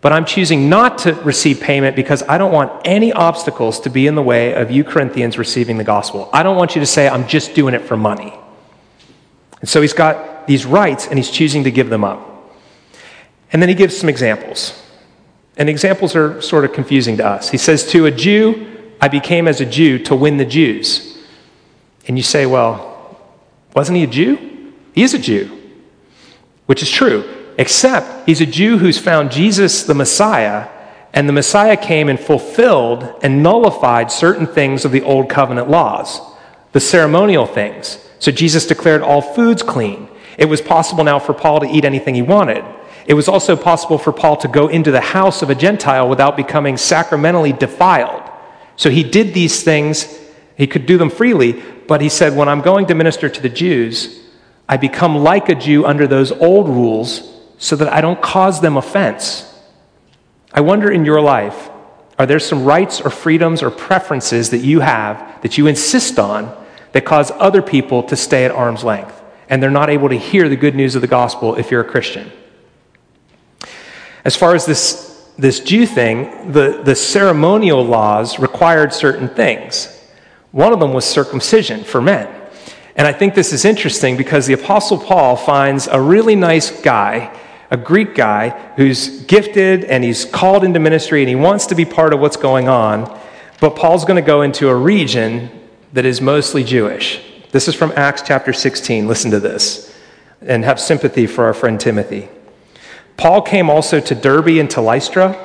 But 0.00 0.12
I'm 0.12 0.24
choosing 0.24 0.68
not 0.68 0.98
to 0.98 1.14
receive 1.14 1.60
payment 1.60 1.96
because 1.96 2.22
I 2.22 2.38
don't 2.38 2.52
want 2.52 2.70
any 2.84 3.12
obstacles 3.12 3.80
to 3.80 3.90
be 3.90 4.06
in 4.06 4.14
the 4.14 4.22
way 4.22 4.54
of 4.54 4.70
you 4.70 4.84
Corinthians 4.84 5.38
receiving 5.38 5.76
the 5.76 5.82
gospel. 5.82 6.30
I 6.32 6.44
don't 6.44 6.56
want 6.56 6.76
you 6.76 6.80
to 6.80 6.86
say, 6.86 7.08
I'm 7.08 7.26
just 7.26 7.56
doing 7.56 7.74
it 7.74 7.82
for 7.82 7.96
money. 7.96 8.32
And 9.58 9.68
so 9.68 9.82
he's 9.82 9.92
got 9.92 10.46
these 10.46 10.64
rights 10.64 11.08
and 11.08 11.18
he's 11.18 11.32
choosing 11.32 11.64
to 11.64 11.72
give 11.72 11.90
them 11.90 12.04
up. 12.04 12.52
And 13.52 13.60
then 13.60 13.68
he 13.68 13.74
gives 13.74 13.96
some 13.96 14.08
examples. 14.08 14.80
And 15.56 15.68
examples 15.68 16.14
are 16.14 16.40
sort 16.42 16.64
of 16.64 16.72
confusing 16.72 17.16
to 17.16 17.26
us. 17.26 17.50
He 17.50 17.58
says, 17.58 17.90
To 17.90 18.06
a 18.06 18.12
Jew, 18.12 18.92
I 19.00 19.08
became 19.08 19.48
as 19.48 19.60
a 19.60 19.66
Jew 19.66 19.98
to 20.04 20.14
win 20.14 20.36
the 20.36 20.46
Jews. 20.46 21.07
And 22.08 22.16
you 22.16 22.24
say, 22.24 22.46
Well, 22.46 23.16
wasn't 23.74 23.98
he 23.98 24.04
a 24.04 24.08
Jew? 24.08 24.72
He 24.94 25.02
is 25.02 25.14
a 25.14 25.18
Jew, 25.18 25.56
which 26.66 26.82
is 26.82 26.90
true, 26.90 27.52
except 27.58 28.26
he's 28.26 28.40
a 28.40 28.46
Jew 28.46 28.78
who's 28.78 28.98
found 28.98 29.30
Jesus 29.30 29.84
the 29.84 29.94
Messiah, 29.94 30.68
and 31.12 31.28
the 31.28 31.32
Messiah 31.32 31.76
came 31.76 32.08
and 32.08 32.18
fulfilled 32.18 33.14
and 33.22 33.42
nullified 33.42 34.10
certain 34.10 34.46
things 34.46 34.84
of 34.84 34.90
the 34.90 35.02
Old 35.02 35.28
Covenant 35.28 35.70
laws, 35.70 36.20
the 36.72 36.80
ceremonial 36.80 37.46
things. 37.46 38.04
So 38.18 38.32
Jesus 38.32 38.66
declared 38.66 39.02
all 39.02 39.22
foods 39.22 39.62
clean. 39.62 40.08
It 40.36 40.46
was 40.46 40.60
possible 40.60 41.04
now 41.04 41.18
for 41.18 41.34
Paul 41.34 41.60
to 41.60 41.66
eat 41.66 41.84
anything 41.84 42.14
he 42.14 42.22
wanted. 42.22 42.64
It 43.06 43.14
was 43.14 43.28
also 43.28 43.56
possible 43.56 43.98
for 43.98 44.12
Paul 44.12 44.36
to 44.38 44.48
go 44.48 44.68
into 44.68 44.90
the 44.90 45.00
house 45.00 45.42
of 45.42 45.50
a 45.50 45.54
Gentile 45.54 46.08
without 46.08 46.36
becoming 46.36 46.76
sacramentally 46.76 47.52
defiled. 47.52 48.22
So 48.76 48.90
he 48.90 49.02
did 49.02 49.32
these 49.32 49.62
things, 49.62 50.20
he 50.58 50.66
could 50.66 50.86
do 50.86 50.98
them 50.98 51.08
freely, 51.08 51.52
but 51.86 52.00
he 52.00 52.08
said, 52.08 52.36
When 52.36 52.48
I'm 52.48 52.60
going 52.60 52.86
to 52.86 52.94
minister 52.94 53.28
to 53.28 53.40
the 53.40 53.48
Jews, 53.48 54.20
I 54.68 54.76
become 54.76 55.16
like 55.16 55.48
a 55.48 55.54
Jew 55.54 55.86
under 55.86 56.08
those 56.08 56.32
old 56.32 56.68
rules 56.68 57.32
so 57.58 57.76
that 57.76 57.90
I 57.90 58.00
don't 58.00 58.20
cause 58.20 58.60
them 58.60 58.76
offense. 58.76 59.44
I 60.52 60.60
wonder 60.60 60.90
in 60.90 61.04
your 61.04 61.20
life, 61.20 61.70
are 62.18 62.26
there 62.26 62.40
some 62.40 62.64
rights 62.64 63.00
or 63.00 63.08
freedoms 63.08 63.62
or 63.62 63.70
preferences 63.70 64.50
that 64.50 64.58
you 64.58 64.80
have 64.80 65.40
that 65.42 65.56
you 65.56 65.68
insist 65.68 66.18
on 66.18 66.66
that 66.90 67.04
cause 67.04 67.30
other 67.36 67.62
people 67.62 68.02
to 68.02 68.16
stay 68.16 68.44
at 68.44 68.50
arm's 68.50 68.82
length, 68.82 69.22
and 69.48 69.62
they're 69.62 69.70
not 69.70 69.90
able 69.90 70.08
to 70.08 70.18
hear 70.18 70.48
the 70.48 70.56
good 70.56 70.74
news 70.74 70.96
of 70.96 71.02
the 71.02 71.06
gospel 71.06 71.54
if 71.54 71.70
you're 71.70 71.82
a 71.82 71.88
Christian. 71.88 72.32
As 74.24 74.34
far 74.34 74.56
as 74.56 74.66
this, 74.66 75.30
this 75.38 75.60
Jew 75.60 75.86
thing, 75.86 76.50
the, 76.50 76.82
the 76.82 76.96
ceremonial 76.96 77.84
laws 77.84 78.40
required 78.40 78.92
certain 78.92 79.28
things. 79.28 79.94
One 80.52 80.72
of 80.72 80.80
them 80.80 80.92
was 80.92 81.04
circumcision 81.04 81.84
for 81.84 82.00
men. 82.00 82.28
And 82.96 83.06
I 83.06 83.12
think 83.12 83.34
this 83.34 83.52
is 83.52 83.64
interesting 83.64 84.16
because 84.16 84.46
the 84.46 84.54
Apostle 84.54 84.98
Paul 84.98 85.36
finds 85.36 85.86
a 85.86 86.00
really 86.00 86.34
nice 86.34 86.80
guy, 86.80 87.32
a 87.70 87.76
Greek 87.76 88.14
guy, 88.14 88.50
who's 88.76 89.22
gifted 89.24 89.84
and 89.84 90.02
he's 90.02 90.24
called 90.24 90.64
into 90.64 90.80
ministry 90.80 91.20
and 91.22 91.28
he 91.28 91.36
wants 91.36 91.66
to 91.66 91.74
be 91.74 91.84
part 91.84 92.12
of 92.12 92.20
what's 92.20 92.36
going 92.36 92.68
on. 92.68 93.20
But 93.60 93.76
Paul's 93.76 94.04
going 94.04 94.22
to 94.22 94.26
go 94.26 94.42
into 94.42 94.68
a 94.68 94.74
region 94.74 95.50
that 95.92 96.04
is 96.04 96.20
mostly 96.20 96.64
Jewish. 96.64 97.22
This 97.50 97.68
is 97.68 97.74
from 97.74 97.92
Acts 97.96 98.22
chapter 98.22 98.52
16. 98.52 99.06
Listen 99.06 99.30
to 99.30 99.40
this 99.40 99.94
and 100.40 100.64
have 100.64 100.80
sympathy 100.80 101.26
for 101.26 101.44
our 101.44 101.54
friend 101.54 101.78
Timothy. 101.80 102.28
Paul 103.16 103.42
came 103.42 103.68
also 103.68 104.00
to 104.00 104.14
Derbe 104.14 104.58
and 104.58 104.70
to 104.70 104.80
Lystra. 104.80 105.36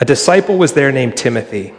A 0.00 0.04
disciple 0.04 0.56
was 0.56 0.72
there 0.72 0.90
named 0.92 1.16
Timothy, 1.16 1.74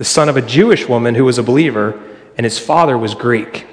the 0.00 0.04
son 0.06 0.30
of 0.30 0.36
a 0.38 0.40
Jewish 0.40 0.88
woman 0.88 1.14
who 1.14 1.26
was 1.26 1.36
a 1.36 1.42
believer, 1.42 2.00
and 2.38 2.46
his 2.46 2.58
father 2.58 2.96
was 2.96 3.14
Greek. 3.14 3.66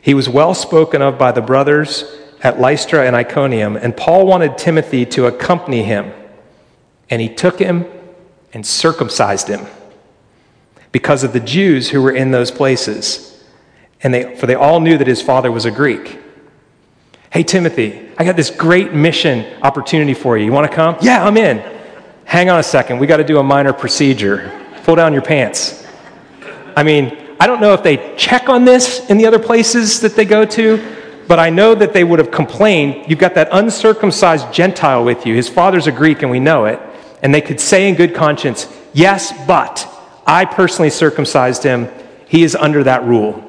He 0.00 0.14
was 0.14 0.28
well 0.28 0.54
spoken 0.54 1.02
of 1.02 1.18
by 1.18 1.32
the 1.32 1.40
brothers 1.40 2.04
at 2.44 2.60
Lystra 2.60 3.04
and 3.04 3.16
Iconium, 3.16 3.74
and 3.74 3.96
Paul 3.96 4.24
wanted 4.24 4.56
Timothy 4.56 5.04
to 5.06 5.26
accompany 5.26 5.82
him. 5.82 6.12
And 7.10 7.20
he 7.20 7.28
took 7.28 7.58
him 7.58 7.86
and 8.52 8.64
circumcised 8.64 9.48
him 9.48 9.66
because 10.92 11.24
of 11.24 11.32
the 11.32 11.40
Jews 11.40 11.90
who 11.90 12.00
were 12.00 12.12
in 12.12 12.30
those 12.30 12.52
places. 12.52 13.44
And 14.00 14.14
they, 14.14 14.36
for 14.36 14.46
they 14.46 14.54
all 14.54 14.78
knew 14.78 14.96
that 14.96 15.08
his 15.08 15.20
father 15.20 15.50
was 15.50 15.64
a 15.64 15.72
Greek. 15.72 16.20
Hey, 17.32 17.42
Timothy, 17.42 18.12
I 18.16 18.22
got 18.22 18.36
this 18.36 18.50
great 18.50 18.94
mission 18.94 19.60
opportunity 19.60 20.14
for 20.14 20.38
you. 20.38 20.44
You 20.44 20.52
want 20.52 20.70
to 20.70 20.76
come? 20.76 20.98
Yeah, 21.00 21.26
I'm 21.26 21.36
in. 21.36 21.58
Hang 22.26 22.48
on 22.48 22.60
a 22.60 22.62
second. 22.62 23.00
We 23.00 23.08
got 23.08 23.16
to 23.16 23.24
do 23.24 23.38
a 23.38 23.42
minor 23.42 23.72
procedure. 23.72 24.60
Pull 24.84 24.96
down 24.96 25.12
your 25.12 25.22
pants. 25.22 25.86
I 26.76 26.82
mean, 26.82 27.18
I 27.38 27.46
don't 27.46 27.60
know 27.60 27.74
if 27.74 27.82
they 27.82 28.14
check 28.16 28.48
on 28.48 28.64
this 28.64 29.08
in 29.10 29.18
the 29.18 29.26
other 29.26 29.38
places 29.38 30.00
that 30.00 30.14
they 30.14 30.24
go 30.24 30.44
to, 30.44 31.24
but 31.28 31.38
I 31.38 31.50
know 31.50 31.74
that 31.74 31.92
they 31.92 32.04
would 32.04 32.18
have 32.18 32.30
complained. 32.30 33.08
You've 33.08 33.18
got 33.18 33.34
that 33.34 33.48
uncircumcised 33.52 34.52
Gentile 34.52 35.04
with 35.04 35.26
you. 35.26 35.34
His 35.34 35.48
father's 35.48 35.86
a 35.86 35.92
Greek, 35.92 36.22
and 36.22 36.30
we 36.30 36.40
know 36.40 36.66
it. 36.66 36.80
And 37.22 37.34
they 37.34 37.40
could 37.40 37.60
say 37.60 37.88
in 37.88 37.94
good 37.94 38.14
conscience, 38.14 38.66
Yes, 38.92 39.32
but 39.46 39.88
I 40.26 40.44
personally 40.44 40.90
circumcised 40.90 41.62
him. 41.62 41.88
He 42.26 42.42
is 42.42 42.54
under 42.54 42.84
that 42.84 43.04
rule. 43.04 43.48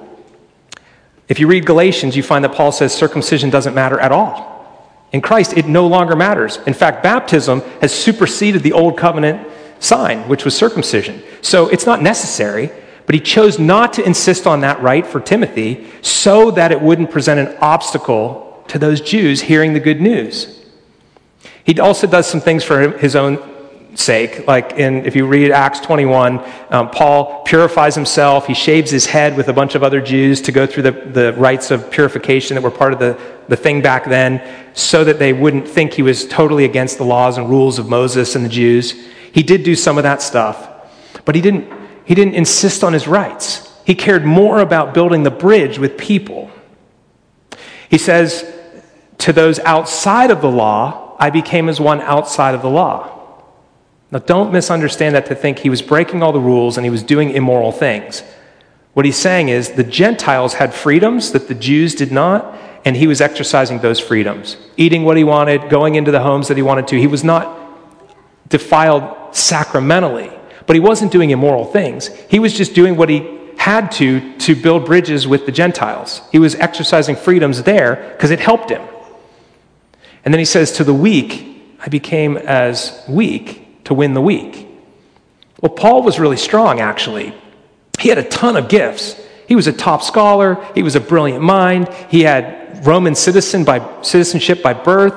If 1.28 1.40
you 1.40 1.48
read 1.48 1.66
Galatians, 1.66 2.16
you 2.16 2.24
find 2.24 2.44
that 2.46 2.54
Paul 2.54 2.72
says 2.72 2.94
circumcision 2.94 3.50
doesn't 3.50 3.74
matter 3.74 4.00
at 4.00 4.12
all. 4.12 4.54
In 5.12 5.22
Christ, 5.22 5.56
it 5.56 5.68
no 5.68 5.88
longer 5.88 6.16
matters. 6.16 6.58
In 6.66 6.74
fact, 6.74 7.04
baptism 7.04 7.62
has 7.82 7.94
superseded 7.94 8.64
the 8.64 8.74
old 8.74 8.98
covenant 8.98 9.48
sign, 9.84 10.28
which 10.28 10.46
was 10.46 10.56
circumcision. 10.56 11.22
So 11.42 11.68
it's 11.68 11.86
not 11.86 12.02
necessary, 12.02 12.72
but 13.06 13.16
he 13.16 13.22
chose 13.22 13.60
not 13.60 13.94
to 13.94 14.06
insist 14.06 14.48
on 14.48 14.62
that 14.62 14.82
right 14.82 15.06
for 15.06 15.20
Timothy 15.20 15.88
so 16.02 16.52
that 16.52 16.72
it 16.72 16.82
wouldn't 16.82 17.12
present 17.12 17.40
an 17.40 17.58
obstacle 17.60 18.64
to 18.70 18.80
those 18.80 19.02
Jews 19.02 19.42
hearing 19.42 19.74
the 19.74 19.80
good 19.80 20.00
news. 20.00 20.66
He 21.66 21.80
also 21.80 22.08
does 22.08 22.28
some 22.28 22.40
things 22.40 22.64
for 22.64 22.98
his 22.98 23.16
own 23.16 23.38
sake. 23.96 24.48
Like 24.48 24.74
in, 24.74 25.06
if 25.06 25.16
you 25.16 25.26
read 25.28 25.52
Acts 25.52 25.80
21, 25.82 26.44
um, 26.70 26.90
Paul 26.90 27.44
purifies 27.44 27.96
himself. 27.96 28.48
He 28.48 28.54
shaves 28.54 28.90
his 28.90 29.06
head 29.06 29.38
with 29.38 29.50
a 29.50 29.54
bunch 29.54 29.76
of 29.76 29.84
other 29.84 30.02
Jews 30.02 30.42
to 30.42 30.52
go 30.52 30.66
through 30.66 30.84
the, 30.84 30.92
the 30.92 31.34
rites 31.34 31.72
of 31.72 31.92
purification 31.92 32.56
that 32.56 32.62
were 32.62 32.72
part 32.72 32.94
of 32.94 33.00
the, 33.00 33.20
the 33.50 33.56
thing 33.56 33.82
back 33.82 34.06
then 34.06 34.42
so 34.74 35.04
that 35.04 35.20
they 35.20 35.34
wouldn't 35.34 35.68
think 35.68 35.94
he 35.94 36.02
was 36.02 36.28
totally 36.28 36.66
against 36.66 36.98
the 36.98 37.06
laws 37.06 37.38
and 37.38 37.50
rules 37.50 37.80
of 37.80 37.88
Moses 37.88 38.36
and 38.36 38.44
the 38.44 38.50
Jews. 38.50 39.08
He 39.34 39.44
did 39.44 39.64
do 39.64 39.76
some 39.76 39.98
of 39.98 40.04
that 40.04 40.22
stuff, 40.22 40.70
but 41.26 41.36
he 41.36 41.42
didn't, 41.42 41.70
he 42.06 42.16
didn't 42.16 42.36
insist 42.36 42.84
on 42.84 42.94
his 42.94 43.08
rights. 43.08 43.70
He 43.86 43.96
cared 43.96 44.24
more 44.24 44.60
about 44.60 44.94
building 44.94 45.24
the 45.24 45.32
bridge 45.32 45.78
with 45.78 45.98
people. 45.98 46.50
He 47.90 47.98
says, 47.98 48.50
To 49.20 49.34
those 49.34 49.60
outside 49.60 50.32
of 50.32 50.40
the 50.40 50.50
law, 50.50 51.18
I 51.20 51.30
became 51.30 51.68
as 51.68 51.82
one 51.82 52.00
outside 52.00 52.56
of 52.56 52.62
the 52.62 52.70
law 52.70 53.14
now, 54.14 54.20
don't 54.20 54.54
misunderstand 54.54 55.16
that 55.16 55.26
to 55.26 55.34
think 55.34 55.58
he 55.58 55.72
was 55.72 55.82
breaking 55.82 56.22
all 56.22 56.32
the 56.32 56.40
rules 56.40 56.78
and 56.78 56.86
he 56.86 56.92
was 56.92 57.02
doing 57.02 57.32
immoral 57.32 57.72
things. 57.72 58.22
What 58.94 59.08
he's 59.08 59.18
saying 59.18 59.50
is 59.50 59.72
the 59.72 59.84
Gentiles 59.84 60.54
had 60.54 60.72
freedoms 60.72 61.32
that 61.32 61.48
the 61.48 61.56
Jews 61.56 61.96
did 61.96 62.12
not, 62.12 62.56
and 62.86 62.96
he 62.96 63.08
was 63.08 63.22
exercising 63.22 63.80
those 63.80 64.00
freedoms, 64.00 64.56
eating 64.78 65.04
what 65.04 65.18
he 65.18 65.24
wanted, 65.24 65.68
going 65.68 65.96
into 65.96 66.12
the 66.12 66.22
homes 66.22 66.48
that 66.50 66.58
he 66.58 66.62
wanted 66.62 66.88
to. 66.90 67.00
He 67.00 67.08
was 67.08 67.24
not 67.24 67.60
defiled 68.50 69.18
sacramentally, 69.34 70.32
but 70.66 70.76
he 70.76 70.80
wasn't 70.80 71.12
doing 71.12 71.30
immoral 71.30 71.66
things. 71.66 72.08
He 72.30 72.40
was 72.40 72.54
just 72.54 72.74
doing 72.74 72.96
what 72.96 73.10
he 73.10 73.40
had 73.58 73.92
to 73.92 74.38
to 74.40 74.56
build 74.56 74.86
bridges 74.86 75.28
with 75.28 75.46
the 75.46 75.52
Gentiles. 75.52 76.22
He 76.32 76.40
was 76.40 76.56
exercising 76.56 77.16
freedoms 77.16 77.64
there 77.64 78.14
because 78.14 78.32
it 78.32 78.40
helped 78.40 78.70
him. 78.70 78.82
And 80.26 80.34
then 80.34 80.40
he 80.40 80.46
says, 80.46 80.74
To 80.74 80.84
the 80.84 80.94
weak, 80.94 81.78
I 81.80 81.90
became 81.90 82.38
as 82.38 83.04
weak 83.08 83.84
to 83.86 83.94
win 83.94 84.14
the 84.14 84.22
weak. 84.22 84.68
Well, 85.62 85.72
Paul 85.72 86.04
was 86.04 86.20
really 86.20 86.38
strong, 86.38 86.80
actually. 86.80 87.34
He 88.00 88.10
had 88.10 88.18
a 88.18 88.24
ton 88.24 88.58
of 88.58 88.68
gifts. 88.68 89.20
He 89.48 89.56
was 89.56 89.68
a 89.68 89.74
top 89.74 90.02
scholar, 90.04 90.66
he 90.74 90.84
was 90.84 90.96
a 90.96 91.00
brilliant 91.00 91.44
mind, 91.44 91.94
he 92.10 92.22
had 92.22 92.86
Roman 92.86 93.14
citizen 93.14 93.64
by, 93.64 94.02
citizenship 94.02 94.64
by 94.64 94.74
birth. 94.74 95.14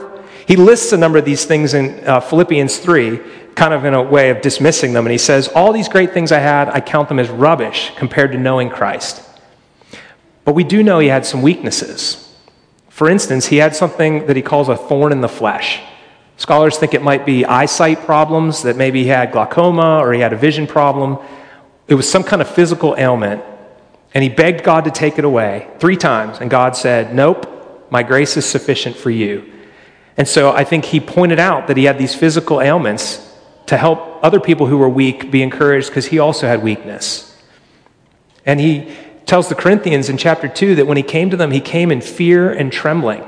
He 0.47 0.57
lists 0.57 0.93
a 0.93 0.97
number 0.97 1.19
of 1.19 1.25
these 1.25 1.45
things 1.45 1.75
in 1.75 2.07
uh, 2.07 2.21
Philippians 2.21 2.79
3 2.79 3.21
kind 3.57 3.75
of 3.75 3.85
in 3.85 3.95
a 3.95 4.03
way 4.03 4.31
of 4.31 4.43
dismissing 4.43 4.93
them. 4.93 5.07
And 5.07 5.11
he 5.13 5.19
says, 5.19 5.49
All 5.49 5.73
these 5.73 5.89
great 5.89 6.13
things 6.13 6.31
I 6.31 6.39
had, 6.39 6.69
I 6.69 6.81
count 6.81 7.09
them 7.09 7.19
as 7.19 7.29
rubbish 7.29 7.91
compared 7.97 8.33
to 8.33 8.39
knowing 8.39 8.71
Christ. 8.71 9.23
But 10.45 10.55
we 10.55 10.63
do 10.63 10.85
know 10.85 11.01
he 11.01 11.09
had 11.09 11.27
some 11.27 11.43
weaknesses. 11.43 12.23
For 12.89 13.09
instance, 13.09 13.47
he 13.47 13.57
had 13.57 13.75
something 13.75 14.27
that 14.27 14.37
he 14.37 14.43
calls 14.43 14.69
a 14.69 14.77
thorn 14.77 15.11
in 15.11 15.21
the 15.21 15.29
flesh. 15.29 15.81
Scholars 16.37 16.79
think 16.79 16.95
it 16.95 17.03
might 17.03 17.27
be 17.27 17.45
eyesight 17.45 18.01
problems, 18.05 18.63
that 18.63 18.77
maybe 18.77 19.03
he 19.03 19.09
had 19.09 19.33
glaucoma 19.33 19.99
or 19.99 20.13
he 20.13 20.21
had 20.21 20.33
a 20.33 20.37
vision 20.37 20.67
problem. 20.67 21.19
It 21.89 21.95
was 21.95 22.09
some 22.09 22.23
kind 22.23 22.41
of 22.43 22.49
physical 22.49 22.95
ailment. 22.97 23.43
And 24.15 24.23
he 24.23 24.29
begged 24.29 24.63
God 24.63 24.85
to 24.85 24.91
take 24.91 25.19
it 25.19 25.25
away 25.25 25.69
three 25.79 25.97
times. 25.97 26.39
And 26.41 26.51
God 26.51 26.77
said, 26.77 27.15
Nope, 27.15 27.89
my 27.91 28.03
grace 28.03 28.37
is 28.37 28.47
sufficient 28.47 28.97
for 28.97 29.11
you. 29.11 29.53
And 30.17 30.29
so 30.29 30.53
I 30.53 30.65
think 30.65 30.87
he 30.87 31.01
pointed 31.01 31.39
out 31.39 31.67
that 31.67 31.77
he 31.77 31.85
had 31.85 31.99
these 31.99 32.15
physical 32.15 32.61
ailments 32.61 33.26
to 33.67 33.77
help 33.77 34.25
other 34.25 34.41
people 34.41 34.67
who 34.67 34.79
were 34.79 34.89
weak 34.89 35.31
be 35.31 35.43
encouraged 35.43 35.89
because 35.89 36.07
he 36.07 36.19
also 36.19 36.47
had 36.47 36.63
weakness. 36.63 37.37
And 38.45 38.61
he 38.61 38.95
tells 39.27 39.49
the 39.49 39.55
Corinthians 39.55 40.09
in 40.09 40.17
chapter 40.17 40.49
2 40.49 40.77
that 40.77 40.87
when 40.87 40.97
he 40.97 41.03
came 41.03 41.31
to 41.31 41.37
them, 41.37 41.51
he 41.51 41.61
came 41.61 41.91
in 41.91 42.01
fear 42.01 42.51
and 42.51 42.73
trembling. 42.73 43.25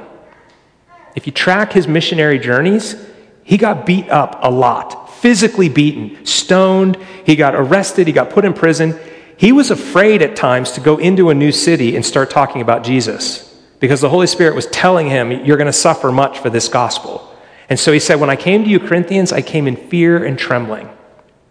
If 1.16 1.26
you 1.26 1.32
track 1.32 1.72
his 1.72 1.88
missionary 1.88 2.38
journeys, 2.38 2.94
he 3.42 3.56
got 3.56 3.84
beat 3.84 4.08
up 4.08 4.38
a 4.42 4.50
lot, 4.50 5.10
physically 5.10 5.68
beaten, 5.68 6.24
stoned, 6.24 6.96
he 7.26 7.34
got 7.34 7.54
arrested, 7.54 8.06
he 8.06 8.12
got 8.12 8.30
put 8.30 8.44
in 8.44 8.54
prison. 8.54 8.98
He 9.36 9.50
was 9.50 9.70
afraid 9.70 10.22
at 10.22 10.36
times 10.36 10.72
to 10.72 10.80
go 10.80 10.98
into 10.98 11.30
a 11.30 11.34
new 11.34 11.50
city 11.50 11.96
and 11.96 12.06
start 12.06 12.30
talking 12.30 12.62
about 12.62 12.84
Jesus 12.84 13.44
because 13.80 14.00
the 14.00 14.08
Holy 14.08 14.26
Spirit 14.26 14.54
was 14.54 14.66
telling 14.66 15.08
him, 15.08 15.30
You're 15.30 15.56
going 15.56 15.66
to 15.66 15.72
suffer 15.72 16.12
much 16.12 16.38
for 16.38 16.50
this 16.50 16.68
gospel. 16.68 17.34
And 17.68 17.78
so 17.78 17.92
he 17.92 17.98
said, 17.98 18.20
When 18.20 18.30
I 18.30 18.36
came 18.36 18.64
to 18.64 18.70
you, 18.70 18.80
Corinthians, 18.80 19.32
I 19.32 19.42
came 19.42 19.66
in 19.66 19.76
fear 19.76 20.24
and 20.24 20.38
trembling. 20.38 20.88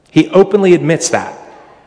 He 0.09 0.29
openly 0.29 0.73
admits 0.73 1.09
that. 1.09 1.37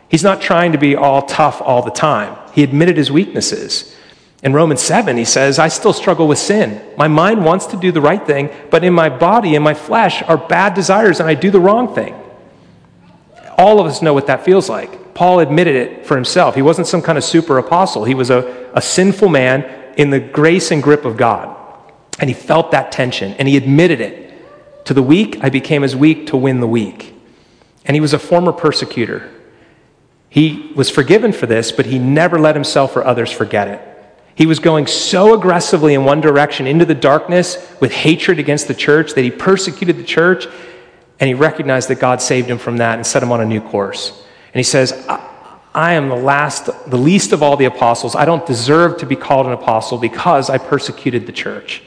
He's 0.08 0.22
not 0.22 0.40
trying 0.40 0.72
to 0.72 0.78
be 0.78 0.96
all 0.96 1.22
tough 1.22 1.60
all 1.60 1.82
the 1.82 1.90
time. 1.90 2.36
He 2.52 2.62
admitted 2.62 2.96
his 2.96 3.10
weaknesses. 3.10 3.96
In 4.42 4.52
Romans 4.52 4.80
7, 4.80 5.16
he 5.16 5.24
says, 5.24 5.58
I 5.58 5.68
still 5.68 5.92
struggle 5.92 6.26
with 6.26 6.38
sin. 6.38 6.80
My 6.96 7.08
mind 7.08 7.44
wants 7.44 7.66
to 7.66 7.76
do 7.76 7.92
the 7.92 8.00
right 8.00 8.24
thing, 8.26 8.50
but 8.70 8.82
in 8.84 8.94
my 8.94 9.08
body, 9.08 9.54
in 9.54 9.62
my 9.62 9.74
flesh, 9.74 10.22
are 10.22 10.38
bad 10.38 10.74
desires, 10.74 11.20
and 11.20 11.28
I 11.28 11.34
do 11.34 11.50
the 11.50 11.60
wrong 11.60 11.94
thing. 11.94 12.14
All 13.58 13.80
of 13.80 13.86
us 13.86 14.00
know 14.00 14.14
what 14.14 14.28
that 14.28 14.44
feels 14.44 14.70
like. 14.70 15.12
Paul 15.12 15.40
admitted 15.40 15.76
it 15.76 16.06
for 16.06 16.16
himself. 16.16 16.54
He 16.54 16.62
wasn't 16.62 16.86
some 16.86 17.02
kind 17.02 17.18
of 17.18 17.24
super 17.24 17.58
apostle, 17.58 18.04
he 18.04 18.14
was 18.14 18.30
a, 18.30 18.70
a 18.74 18.80
sinful 18.80 19.28
man 19.28 19.64
in 19.98 20.10
the 20.10 20.20
grace 20.20 20.70
and 20.70 20.82
grip 20.82 21.04
of 21.04 21.16
God. 21.18 21.54
And 22.18 22.28
he 22.28 22.34
felt 22.34 22.72
that 22.72 22.92
tension 22.92 23.32
and 23.34 23.48
he 23.48 23.56
admitted 23.56 24.00
it. 24.00 24.26
To 24.86 24.94
the 24.94 25.02
weak, 25.02 25.38
I 25.42 25.50
became 25.50 25.84
as 25.84 25.94
weak 25.94 26.26
to 26.28 26.36
win 26.36 26.60
the 26.60 26.66
weak. 26.66 27.14
And 27.84 27.94
he 27.94 28.00
was 28.00 28.12
a 28.12 28.18
former 28.18 28.52
persecutor. 28.52 29.30
He 30.28 30.72
was 30.74 30.90
forgiven 30.90 31.32
for 31.32 31.46
this, 31.46 31.72
but 31.72 31.86
he 31.86 31.98
never 31.98 32.38
let 32.38 32.54
himself 32.54 32.96
or 32.96 33.04
others 33.04 33.30
forget 33.30 33.68
it. 33.68 33.86
He 34.34 34.46
was 34.46 34.58
going 34.58 34.86
so 34.86 35.34
aggressively 35.34 35.94
in 35.94 36.04
one 36.04 36.20
direction 36.20 36.66
into 36.66 36.84
the 36.84 36.94
darkness 36.94 37.56
with 37.80 37.92
hatred 37.92 38.38
against 38.38 38.68
the 38.68 38.74
church 38.74 39.14
that 39.14 39.22
he 39.22 39.30
persecuted 39.30 39.98
the 39.98 40.04
church 40.04 40.46
and 41.18 41.28
he 41.28 41.34
recognized 41.34 41.88
that 41.90 42.00
God 42.00 42.22
saved 42.22 42.48
him 42.48 42.56
from 42.56 42.78
that 42.78 42.94
and 42.94 43.06
set 43.06 43.22
him 43.22 43.32
on 43.32 43.42
a 43.42 43.44
new 43.44 43.60
course. 43.60 44.24
And 44.54 44.58
he 44.58 44.62
says, 44.62 44.92
I 45.74 45.92
am 45.92 46.08
the 46.08 46.16
last, 46.16 46.70
the 46.88 46.96
least 46.96 47.32
of 47.32 47.42
all 47.42 47.56
the 47.56 47.66
apostles. 47.66 48.16
I 48.16 48.24
don't 48.24 48.44
deserve 48.46 48.98
to 48.98 49.06
be 49.06 49.16
called 49.16 49.46
an 49.46 49.52
apostle 49.52 49.98
because 49.98 50.48
I 50.48 50.58
persecuted 50.58 51.26
the 51.26 51.32
church. 51.32 51.82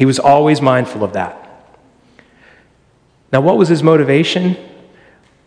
He 0.00 0.06
was 0.06 0.18
always 0.18 0.62
mindful 0.62 1.04
of 1.04 1.12
that. 1.12 1.36
Now, 3.34 3.42
what 3.42 3.58
was 3.58 3.68
his 3.68 3.82
motivation? 3.82 4.56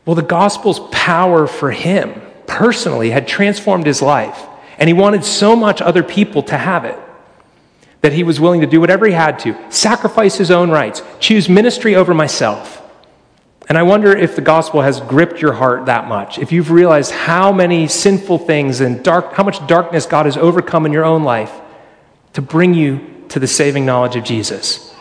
Well, 0.05 0.15
the 0.15 0.21
gospel's 0.21 0.79
power 0.91 1.47
for 1.47 1.71
him 1.71 2.21
personally 2.45 3.09
had 3.09 3.27
transformed 3.27 3.87
his 3.87 3.99
life, 3.99 4.45
and 4.77 4.87
he 4.87 4.93
wanted 4.93 5.25
so 5.25 5.55
much 5.55 5.81
other 5.81 6.03
people 6.03 6.43
to 6.43 6.55
have 6.55 6.85
it 6.85 6.99
that 8.01 8.13
he 8.13 8.23
was 8.23 8.39
willing 8.39 8.61
to 8.61 8.67
do 8.67 8.79
whatever 8.79 9.07
he 9.07 9.13
had 9.13 9.39
to 9.39 9.57
sacrifice 9.71 10.37
his 10.37 10.51
own 10.51 10.69
rights, 10.69 11.01
choose 11.19 11.49
ministry 11.49 11.95
over 11.95 12.13
myself. 12.13 12.79
And 13.67 13.75
I 13.75 13.81
wonder 13.81 14.15
if 14.15 14.35
the 14.35 14.41
gospel 14.43 14.83
has 14.83 14.99
gripped 14.99 15.41
your 15.41 15.53
heart 15.53 15.87
that 15.87 16.07
much. 16.07 16.37
If 16.37 16.51
you've 16.51 16.69
realized 16.69 17.11
how 17.11 17.51
many 17.51 17.87
sinful 17.87 18.37
things 18.37 18.81
and 18.81 19.03
dark, 19.03 19.33
how 19.33 19.41
much 19.41 19.65
darkness 19.65 20.05
God 20.05 20.27
has 20.27 20.37
overcome 20.37 20.85
in 20.85 20.91
your 20.91 21.05
own 21.05 21.23
life 21.23 21.59
to 22.33 22.43
bring 22.43 22.75
you 22.75 23.12
to 23.33 23.39
the 23.39 23.47
saving 23.47 23.83
knowledge 23.83 24.15
of 24.15 24.23
Jesus. 24.23 24.93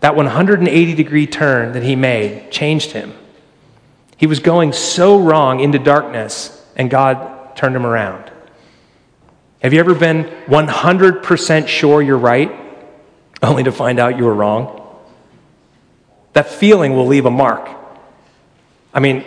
That 0.00 0.16
180 0.16 0.94
degree 0.94 1.26
turn 1.26 1.72
that 1.72 1.82
he 1.82 1.94
made 1.94 2.50
changed 2.50 2.92
him. 2.92 3.12
He 4.16 4.26
was 4.26 4.40
going 4.40 4.72
so 4.72 5.20
wrong 5.20 5.60
into 5.60 5.78
darkness, 5.78 6.64
and 6.74 6.88
God 6.88 7.54
turned 7.54 7.76
him 7.76 7.84
around. 7.84 8.32
Have 9.60 9.74
you 9.74 9.80
ever 9.80 9.94
been 9.94 10.24
100% 10.46 11.68
sure 11.68 12.00
you're 12.00 12.16
right, 12.16 12.50
only 13.42 13.64
to 13.64 13.72
find 13.72 13.98
out 13.98 14.16
you 14.16 14.24
were 14.24 14.34
wrong? 14.34 14.82
That 16.32 16.48
feeling 16.48 16.94
will 16.94 17.06
leave 17.06 17.26
a 17.26 17.30
mark. 17.30 17.68
I 18.94 19.00
mean, 19.00 19.22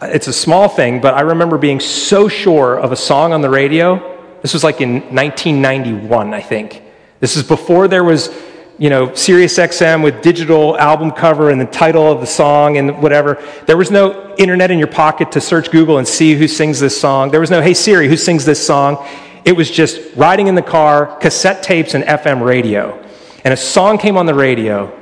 it's 0.00 0.28
a 0.28 0.32
small 0.32 0.70
thing, 0.70 1.02
but 1.02 1.12
I 1.12 1.20
remember 1.20 1.58
being 1.58 1.80
so 1.80 2.26
sure 2.26 2.78
of 2.78 2.90
a 2.90 2.96
song 2.96 3.34
on 3.34 3.42
the 3.42 3.50
radio. 3.50 4.18
This 4.40 4.54
was 4.54 4.64
like 4.64 4.80
in 4.80 5.00
1991, 5.14 6.32
I 6.32 6.40
think. 6.40 6.84
This 7.20 7.36
is 7.36 7.42
before 7.42 7.86
there 7.86 8.02
was, 8.02 8.34
you 8.78 8.88
know, 8.88 9.14
Sirius 9.14 9.58
XM 9.58 10.02
with 10.02 10.22
digital 10.22 10.78
album 10.78 11.10
cover 11.10 11.50
and 11.50 11.60
the 11.60 11.66
title 11.66 12.10
of 12.10 12.20
the 12.20 12.26
song 12.26 12.78
and 12.78 13.02
whatever. 13.02 13.42
There 13.66 13.76
was 13.76 13.90
no 13.90 14.34
internet 14.36 14.70
in 14.70 14.78
your 14.78 14.88
pocket 14.88 15.30
to 15.32 15.40
search 15.40 15.70
Google 15.70 15.98
and 15.98 16.08
see 16.08 16.34
who 16.34 16.48
sings 16.48 16.80
this 16.80 16.98
song. 16.98 17.30
There 17.30 17.40
was 17.40 17.50
no, 17.50 17.60
hey 17.60 17.74
Siri, 17.74 18.08
who 18.08 18.16
sings 18.16 18.46
this 18.46 18.64
song? 18.66 19.06
It 19.44 19.52
was 19.52 19.70
just 19.70 20.00
riding 20.16 20.46
in 20.46 20.54
the 20.54 20.62
car, 20.62 21.16
cassette 21.18 21.62
tapes, 21.62 21.94
and 21.94 22.04
FM 22.04 22.42
radio. 22.42 22.98
And 23.44 23.52
a 23.52 23.56
song 23.56 23.98
came 23.98 24.16
on 24.16 24.26
the 24.26 24.34
radio 24.34 24.96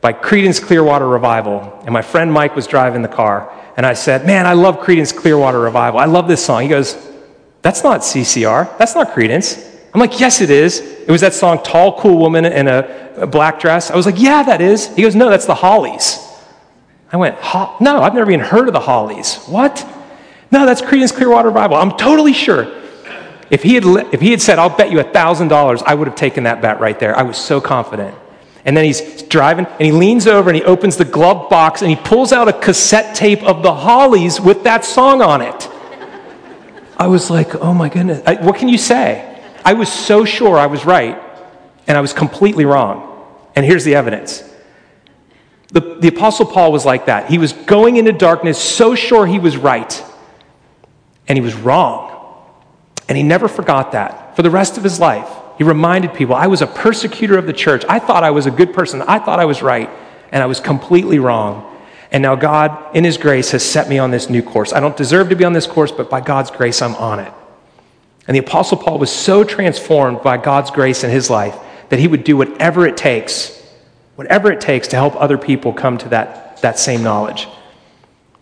by 0.00 0.12
Creedence 0.12 0.62
Clearwater 0.62 1.06
Revival. 1.06 1.80
And 1.84 1.92
my 1.92 2.02
friend 2.02 2.32
Mike 2.32 2.56
was 2.56 2.66
driving 2.66 3.02
the 3.02 3.08
car. 3.08 3.52
And 3.76 3.84
I 3.84 3.92
said, 3.92 4.26
Man, 4.26 4.46
I 4.46 4.54
love 4.54 4.78
Creedence 4.78 5.14
Clearwater 5.14 5.60
Revival. 5.60 6.00
I 6.00 6.06
love 6.06 6.28
this 6.28 6.44
song. 6.44 6.62
He 6.62 6.68
goes, 6.68 6.96
That's 7.62 7.84
not 7.84 8.00
CCR. 8.00 8.78
That's 8.78 8.94
not 8.94 9.10
Creedence. 9.10 9.67
I'm 9.94 10.00
like, 10.00 10.20
yes, 10.20 10.40
it 10.40 10.50
is. 10.50 10.80
It 10.80 11.10
was 11.10 11.22
that 11.22 11.34
song, 11.34 11.62
Tall, 11.62 11.98
Cool 11.98 12.18
Woman 12.18 12.44
in 12.44 12.68
a, 12.68 13.12
a 13.16 13.26
black 13.26 13.58
dress. 13.60 13.90
I 13.90 13.96
was 13.96 14.06
like, 14.06 14.18
yeah, 14.18 14.42
that 14.42 14.60
is. 14.60 14.94
He 14.94 15.02
goes, 15.02 15.14
no, 15.14 15.30
that's 15.30 15.46
the 15.46 15.54
Hollies. 15.54 16.18
I 17.10 17.16
went, 17.16 17.36
no, 17.80 18.02
I've 18.02 18.14
never 18.14 18.30
even 18.30 18.44
heard 18.44 18.68
of 18.68 18.74
the 18.74 18.80
Hollies. 18.80 19.36
What? 19.46 19.86
No, 20.50 20.66
that's 20.66 20.82
Creedence 20.82 21.14
Clearwater 21.14 21.48
Revival. 21.48 21.76
I'm 21.76 21.96
totally 21.96 22.34
sure. 22.34 22.74
If 23.50 23.62
he 23.62 23.74
had, 23.74 23.84
if 24.12 24.20
he 24.20 24.30
had 24.30 24.42
said, 24.42 24.58
I'll 24.58 24.74
bet 24.74 24.90
you 24.90 24.98
$1,000, 24.98 25.82
I 25.86 25.94
would 25.94 26.06
have 26.06 26.16
taken 26.16 26.44
that 26.44 26.60
bet 26.60 26.80
right 26.80 26.98
there. 26.98 27.16
I 27.16 27.22
was 27.22 27.38
so 27.38 27.60
confident. 27.60 28.14
And 28.66 28.76
then 28.76 28.84
he's 28.84 29.22
driving 29.22 29.64
and 29.64 29.80
he 29.80 29.92
leans 29.92 30.26
over 30.26 30.50
and 30.50 30.56
he 30.56 30.62
opens 30.64 30.98
the 30.98 31.04
glove 31.04 31.48
box 31.48 31.80
and 31.80 31.90
he 31.90 31.96
pulls 31.96 32.32
out 32.32 32.48
a 32.48 32.52
cassette 32.52 33.14
tape 33.14 33.42
of 33.42 33.62
the 33.62 33.72
Hollies 33.72 34.40
with 34.40 34.64
that 34.64 34.84
song 34.84 35.22
on 35.22 35.40
it. 35.40 35.68
I 36.98 37.06
was 37.06 37.30
like, 37.30 37.54
oh 37.54 37.72
my 37.72 37.88
goodness. 37.88 38.22
I, 38.26 38.34
what 38.34 38.56
can 38.56 38.68
you 38.68 38.76
say? 38.76 39.27
I 39.68 39.74
was 39.74 39.92
so 39.92 40.24
sure 40.24 40.56
I 40.56 40.64
was 40.64 40.86
right, 40.86 41.22
and 41.86 41.98
I 41.98 42.00
was 42.00 42.14
completely 42.14 42.64
wrong. 42.64 43.22
And 43.54 43.66
here's 43.66 43.84
the 43.84 43.96
evidence. 43.96 44.42
The, 45.72 45.98
the 46.00 46.08
Apostle 46.08 46.46
Paul 46.46 46.72
was 46.72 46.86
like 46.86 47.04
that. 47.04 47.28
He 47.28 47.36
was 47.36 47.52
going 47.52 47.96
into 47.96 48.12
darkness 48.12 48.58
so 48.58 48.94
sure 48.94 49.26
he 49.26 49.38
was 49.38 49.58
right, 49.58 50.02
and 51.28 51.36
he 51.36 51.42
was 51.42 51.54
wrong. 51.54 52.46
And 53.10 53.18
he 53.18 53.22
never 53.22 53.46
forgot 53.46 53.92
that. 53.92 54.34
For 54.36 54.40
the 54.40 54.48
rest 54.48 54.78
of 54.78 54.84
his 54.84 54.98
life, 54.98 55.28
he 55.58 55.64
reminded 55.64 56.14
people 56.14 56.34
I 56.34 56.46
was 56.46 56.62
a 56.62 56.66
persecutor 56.66 57.36
of 57.36 57.44
the 57.44 57.52
church. 57.52 57.84
I 57.90 57.98
thought 57.98 58.24
I 58.24 58.30
was 58.30 58.46
a 58.46 58.50
good 58.50 58.72
person. 58.72 59.02
I 59.02 59.18
thought 59.18 59.38
I 59.38 59.44
was 59.44 59.60
right, 59.60 59.90
and 60.32 60.42
I 60.42 60.46
was 60.46 60.60
completely 60.60 61.18
wrong. 61.18 61.76
And 62.10 62.22
now 62.22 62.36
God, 62.36 62.96
in 62.96 63.04
His 63.04 63.18
grace, 63.18 63.50
has 63.50 63.62
set 63.62 63.86
me 63.86 63.98
on 63.98 64.12
this 64.12 64.30
new 64.30 64.42
course. 64.42 64.72
I 64.72 64.80
don't 64.80 64.96
deserve 64.96 65.28
to 65.28 65.36
be 65.36 65.44
on 65.44 65.52
this 65.52 65.66
course, 65.66 65.92
but 65.92 66.08
by 66.08 66.22
God's 66.22 66.50
grace, 66.50 66.80
I'm 66.80 66.94
on 66.94 67.20
it. 67.20 67.34
And 68.28 68.34
the 68.34 68.40
Apostle 68.40 68.76
Paul 68.76 68.98
was 68.98 69.10
so 69.10 69.42
transformed 69.42 70.22
by 70.22 70.36
God's 70.36 70.70
grace 70.70 71.02
in 71.02 71.10
his 71.10 71.30
life 71.30 71.56
that 71.88 71.98
he 71.98 72.06
would 72.06 72.24
do 72.24 72.36
whatever 72.36 72.86
it 72.86 72.98
takes, 72.98 73.58
whatever 74.16 74.52
it 74.52 74.60
takes 74.60 74.88
to 74.88 74.96
help 74.96 75.16
other 75.16 75.38
people 75.38 75.72
come 75.72 75.96
to 75.96 76.10
that, 76.10 76.60
that 76.60 76.78
same 76.78 77.02
knowledge. 77.02 77.48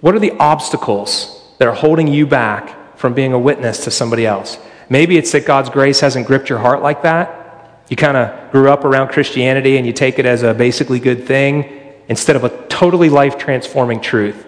What 0.01 0.17
are 0.17 0.19
the 0.19 0.33
obstacles 0.33 1.55
that 1.59 1.69
are 1.69 1.75
holding 1.75 2.09
you 2.09 2.27
back 2.27 2.99
from 2.99 3.15
being 3.15 3.33
a 3.33 3.39
witness 3.39 3.85
to 3.85 3.93
somebody 3.93 4.27
else? 4.27 4.59
Maybe 4.91 5.17
it's 5.17 5.31
that 5.33 5.47
God's 5.47 5.71
grace 5.71 6.01
hasn't 6.01 6.27
gripped 6.27 6.49
your 6.49 6.59
heart 6.59 6.83
like 6.83 7.03
that. 7.03 7.85
You 7.89 7.97
kind 7.97 8.17
of 8.17 8.51
grew 8.51 8.69
up 8.69 8.85
around 8.85 9.09
Christianity 9.09 9.77
and 9.77 9.87
you 9.87 9.93
take 9.93 10.19
it 10.19 10.27
as 10.27 10.43
a 10.43 10.53
basically 10.53 10.99
good 10.99 11.25
thing 11.27 11.95
instead 12.09 12.35
of 12.35 12.43
a 12.43 12.67
totally 12.67 13.09
life 13.09 13.39
transforming 13.39 14.01
truth 14.01 14.45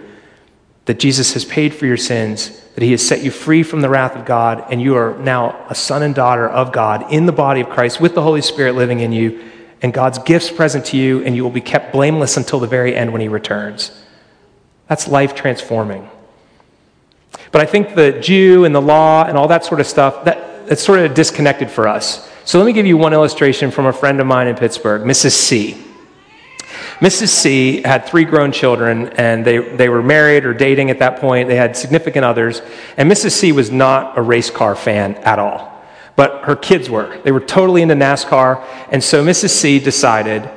that 0.88 0.98
Jesus 0.98 1.34
has 1.34 1.44
paid 1.44 1.74
for 1.74 1.84
your 1.84 1.98
sins, 1.98 2.48
that 2.74 2.82
he 2.82 2.92
has 2.92 3.06
set 3.06 3.22
you 3.22 3.30
free 3.30 3.62
from 3.62 3.82
the 3.82 3.90
wrath 3.90 4.16
of 4.16 4.24
God, 4.24 4.64
and 4.70 4.80
you 4.80 4.96
are 4.96 5.18
now 5.18 5.66
a 5.68 5.74
son 5.74 6.02
and 6.02 6.14
daughter 6.14 6.48
of 6.48 6.72
God 6.72 7.12
in 7.12 7.26
the 7.26 7.32
body 7.32 7.60
of 7.60 7.68
Christ 7.68 8.00
with 8.00 8.14
the 8.14 8.22
Holy 8.22 8.40
Spirit 8.40 8.74
living 8.74 9.00
in 9.00 9.12
you, 9.12 9.44
and 9.82 9.92
God's 9.92 10.18
gifts 10.18 10.50
present 10.50 10.86
to 10.86 10.96
you, 10.96 11.22
and 11.24 11.36
you 11.36 11.44
will 11.44 11.50
be 11.50 11.60
kept 11.60 11.92
blameless 11.92 12.38
until 12.38 12.58
the 12.58 12.66
very 12.66 12.96
end 12.96 13.12
when 13.12 13.20
he 13.20 13.28
returns. 13.28 14.02
That's 14.88 15.06
life 15.06 15.34
transforming. 15.34 16.08
But 17.52 17.60
I 17.60 17.66
think 17.66 17.94
the 17.94 18.12
Jew 18.12 18.64
and 18.64 18.74
the 18.74 18.80
law 18.80 19.24
and 19.24 19.36
all 19.36 19.48
that 19.48 19.66
sort 19.66 19.82
of 19.82 19.86
stuff, 19.86 20.24
that, 20.24 20.68
that's 20.68 20.82
sort 20.82 21.00
of 21.00 21.12
disconnected 21.12 21.70
for 21.70 21.86
us. 21.86 22.32
So 22.46 22.58
let 22.58 22.64
me 22.64 22.72
give 22.72 22.86
you 22.86 22.96
one 22.96 23.12
illustration 23.12 23.70
from 23.70 23.84
a 23.84 23.92
friend 23.92 24.22
of 24.22 24.26
mine 24.26 24.46
in 24.46 24.56
Pittsburgh, 24.56 25.02
Mrs. 25.02 25.32
C. 25.32 25.84
Mrs. 27.00 27.28
C 27.28 27.82
had 27.82 28.06
three 28.06 28.24
grown 28.24 28.50
children, 28.50 29.08
and 29.10 29.44
they, 29.44 29.58
they 29.58 29.88
were 29.88 30.02
married 30.02 30.44
or 30.44 30.52
dating 30.52 30.90
at 30.90 30.98
that 30.98 31.20
point. 31.20 31.48
They 31.48 31.54
had 31.54 31.76
significant 31.76 32.24
others. 32.24 32.60
And 32.96 33.10
Mrs. 33.10 33.32
C 33.32 33.52
was 33.52 33.70
not 33.70 34.18
a 34.18 34.22
race 34.22 34.50
car 34.50 34.74
fan 34.74 35.14
at 35.16 35.38
all. 35.38 35.72
But 36.16 36.44
her 36.44 36.56
kids 36.56 36.90
were. 36.90 37.16
They 37.22 37.30
were 37.30 37.40
totally 37.40 37.82
into 37.82 37.94
NASCAR. 37.94 38.64
And 38.90 39.04
so 39.04 39.24
Mrs. 39.24 39.50
C 39.50 39.78
decided, 39.78 40.50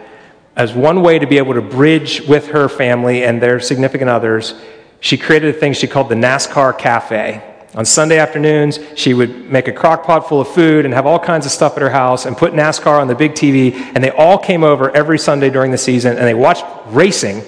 as 0.56 0.74
one 0.74 1.04
way 1.04 1.20
to 1.20 1.28
be 1.28 1.38
able 1.38 1.54
to 1.54 1.62
bridge 1.62 2.22
with 2.22 2.48
her 2.48 2.68
family 2.68 3.24
and 3.24 3.40
their 3.40 3.60
significant 3.60 4.10
others, 4.10 4.60
she 5.00 5.18
created 5.18 5.56
a 5.56 5.60
thing 5.60 5.74
she 5.74 5.86
called 5.86 6.10
the 6.10 6.16
NASCAR 6.16 6.76
Cafe. 6.76 7.51
On 7.74 7.86
Sunday 7.86 8.20
afternoons, 8.20 8.80
she 8.96 9.14
would 9.14 9.50
make 9.50 9.70
a 9.70 9.72
crock 9.72 10.04
pot 10.04 10.28
full 10.28 10.42
of 10.42 10.48
food 10.50 10.84
and 10.84 10.94
have 10.94 11.06
all 11.06 11.20
kinds 11.20 11.46
of 11.46 11.54
stuff 11.54 11.78
at 11.78 11.82
her 11.82 11.90
house 11.90 12.26
and 12.26 12.36
put 12.36 12.52
NASCAR 12.52 13.00
on 13.00 13.08
the 13.08 13.16
big 13.16 13.32
TV. 13.32 13.74
And 13.96 14.04
they 14.04 14.12
all 14.12 14.38
came 14.38 14.64
over 14.64 14.92
every 14.92 15.18
Sunday 15.18 15.50
during 15.50 15.72
the 15.72 15.78
season 15.78 16.18
and 16.18 16.28
they 16.28 16.34
watched 16.34 16.66
racing, 16.88 17.44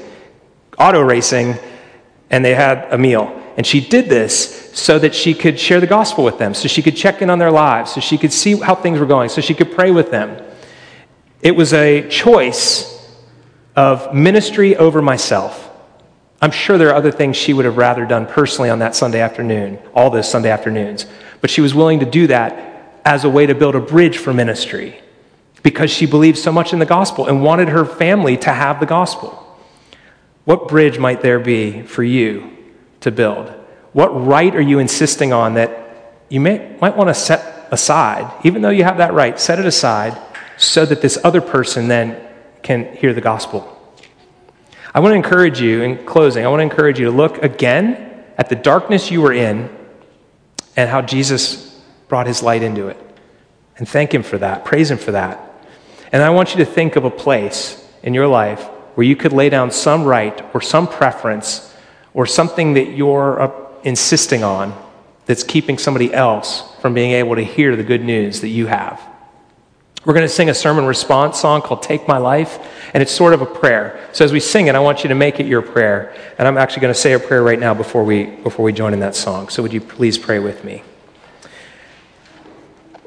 auto 0.80 1.02
racing, 1.02 1.56
and 2.30 2.44
they 2.44 2.56
had 2.56 2.88
a 2.92 2.98
meal. 2.98 3.38
And 3.58 3.68
she 3.68 3.82
did 3.82 4.08
this 4.08 4.72
so 4.74 4.98
that 4.98 5.14
she 5.14 5.34
could 5.34 5.60
share 5.60 5.80
the 5.80 5.88
gospel 5.88 6.24
with 6.24 6.40
them, 6.40 6.54
so 6.54 6.68
she 6.68 6.82
could 6.82 6.96
check 6.96 7.22
in 7.22 7.30
on 7.30 7.38
their 7.38 7.52
lives, 7.52 7.94
so 7.94 8.00
she 8.00 8.18
could 8.18 8.34
see 8.34 8.58
how 8.58 8.74
things 8.74 9.00
were 9.00 9.06
going, 9.06 9.30
so 9.30 9.42
she 9.42 9.54
could 9.54 9.72
pray 9.72 9.92
with 9.92 10.10
them. 10.10 10.44
It 11.42 11.56
was 11.56 11.74
a 11.74 12.08
choice 12.10 12.90
of 13.76 14.14
ministry 14.14 14.76
over 14.76 15.02
myself. 15.02 15.70
I'm 16.44 16.52
sure 16.52 16.78
there 16.78 16.90
are 16.90 16.96
other 16.96 17.10
things 17.10 17.38
she 17.38 17.54
would 17.54 17.64
have 17.64 17.78
rather 17.78 18.06
done 18.06 18.26
personally 18.26 18.70
on 18.70 18.80
that 18.80 18.98
Sunday 18.98 19.22
afternoon, 19.22 19.80
all 19.96 20.10
those 20.10 20.30
Sunday 20.30 20.52
afternoons. 20.52 21.06
But 21.40 21.50
she 21.50 21.62
was 21.62 21.74
willing 21.74 22.02
to 22.02 22.06
do 22.06 22.28
that 22.28 23.00
as 23.06 23.24
a 23.24 23.30
way 23.30 23.46
to 23.46 23.56
build 23.56 23.76
a 23.76 23.80
bridge 23.80 24.18
for 24.18 24.34
ministry 24.34 25.02
because 25.64 25.90
she 25.90 26.06
believed 26.06 26.38
so 26.38 26.52
much 26.52 26.74
in 26.74 26.80
the 26.80 26.86
gospel 26.86 27.28
and 27.28 27.42
wanted 27.42 27.70
her 27.70 27.86
family 27.86 28.36
to 28.36 28.52
have 28.52 28.82
the 28.82 28.86
gospel. 28.86 29.58
What 30.44 30.68
bridge 30.68 31.00
might 31.00 31.22
there 31.22 31.40
be 31.40 31.84
for 31.84 32.04
you 32.04 32.52
to 33.00 33.10
build? 33.10 33.48
What 33.94 34.10
right 34.10 34.54
are 34.54 34.62
you 34.62 34.80
insisting 34.80 35.32
on 35.32 35.54
that 35.54 36.20
you 36.28 36.42
may, 36.42 36.76
might 36.82 36.98
want 36.98 37.08
to 37.08 37.14
set 37.14 37.70
aside, 37.72 38.30
even 38.44 38.62
though 38.62 38.70
you 38.70 38.84
have 38.84 38.98
that 38.98 39.14
right, 39.14 39.40
set 39.40 39.60
it 39.60 39.66
aside 39.66 40.20
so 40.58 40.86
that 40.86 41.02
this 41.02 41.18
other 41.24 41.40
person 41.40 41.88
then 41.88 42.22
can 42.64 42.94
hear 42.98 43.14
the 43.14 43.22
gospel? 43.22 43.80
I 44.96 45.00
want 45.00 45.14
to 45.14 45.16
encourage 45.16 45.60
you, 45.60 45.82
in 45.82 46.06
closing, 46.06 46.46
I 46.46 46.50
want 46.50 46.60
to 46.60 46.64
encourage 46.64 47.00
you 47.00 47.06
to 47.06 47.12
look 47.12 47.42
again 47.42 48.24
at 48.38 48.50
the 48.50 48.56
darkness 48.56 49.10
you 49.10 49.22
were 49.22 49.34
in 49.34 49.76
and 50.76 50.90
how 50.90 51.02
Jesus 51.02 51.82
brought 52.08 52.28
his 52.28 52.44
light 52.44 52.62
into 52.62 52.90
it. 52.90 52.98
And 53.78 53.90
thank 53.90 54.14
him 54.14 54.22
for 54.22 54.38
that. 54.38 54.66
Praise 54.66 54.92
him 54.92 55.00
for 55.00 55.12
that. 55.14 55.40
And 56.12 56.22
I 56.22 56.30
want 56.30 56.52
you 56.52 56.58
to 56.58 56.66
think 56.66 56.96
of 56.96 57.06
a 57.06 57.10
place 57.10 57.84
in 58.04 58.14
your 58.14 58.28
life 58.28 58.64
where 58.94 59.06
you 59.06 59.16
could 59.16 59.34
lay 59.34 59.50
down 59.50 59.72
some 59.72 60.04
right 60.04 60.40
or 60.54 60.62
some 60.62 60.88
preference 60.88 61.74
or 62.14 62.28
something 62.28 62.76
that 62.76 62.90
you're 62.92 63.42
uh, 63.42 63.52
insisting 63.84 64.44
on 64.44 64.80
that's 65.26 65.44
keeping 65.44 65.80
somebody 65.80 66.14
else 66.14 66.64
from 66.82 66.94
being 66.94 67.12
able 67.12 67.36
to 67.36 67.44
hear 67.44 67.76
the 67.76 67.84
good 67.84 68.04
news 68.04 68.42
that 68.42 68.50
you 68.50 68.68
have. 68.68 69.02
We're 70.06 70.14
going 70.14 70.28
to 70.28 70.34
sing 70.34 70.50
a 70.50 70.54
sermon 70.54 70.86
response 70.86 71.40
song 71.40 71.62
called 71.62 71.82
Take 71.82 72.10
My 72.10 72.18
Life, 72.18 72.60
and 72.94 73.02
it's 73.02 73.12
sort 73.12 73.34
of 73.34 73.42
a 73.42 73.46
prayer. 73.46 74.06
So 74.12 74.26
as 74.26 74.34
we 74.34 74.42
sing 74.42 74.68
it, 74.68 74.76
I 74.76 74.80
want 74.80 75.04
you 75.04 75.08
to 75.08 75.16
make 75.16 75.40
it 75.40 75.46
your 75.46 75.62
prayer. 75.62 76.14
And 76.38 76.46
I'm 76.46 76.58
actually 76.58 76.82
going 76.82 76.94
to 76.94 77.00
say 77.00 77.14
a 77.14 77.20
prayer 77.20 77.42
right 77.42 77.60
now 77.60 77.74
before 77.74 78.04
we, 78.04 78.26
before 78.26 78.66
we 78.66 78.74
join 78.74 78.94
in 78.94 79.00
that 79.00 79.16
song. 79.16 79.48
So 79.48 79.64
would 79.64 79.72
you 79.72 79.80
please 79.80 80.18
pray 80.18 80.40
with 80.40 80.66
me? 80.66 80.84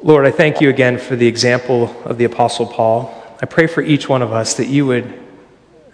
Lord, 0.02 0.24
I 0.24 0.30
thank 0.30 0.62
you 0.62 0.70
again 0.70 0.96
for 0.96 1.16
the 1.16 1.26
example 1.26 1.94
of 2.04 2.16
the 2.16 2.24
Apostle 2.24 2.66
Paul. 2.66 3.12
I 3.42 3.46
pray 3.46 3.66
for 3.66 3.82
each 3.82 4.08
one 4.08 4.22
of 4.22 4.32
us 4.32 4.54
that 4.54 4.68
you 4.68 4.86
would 4.86 5.22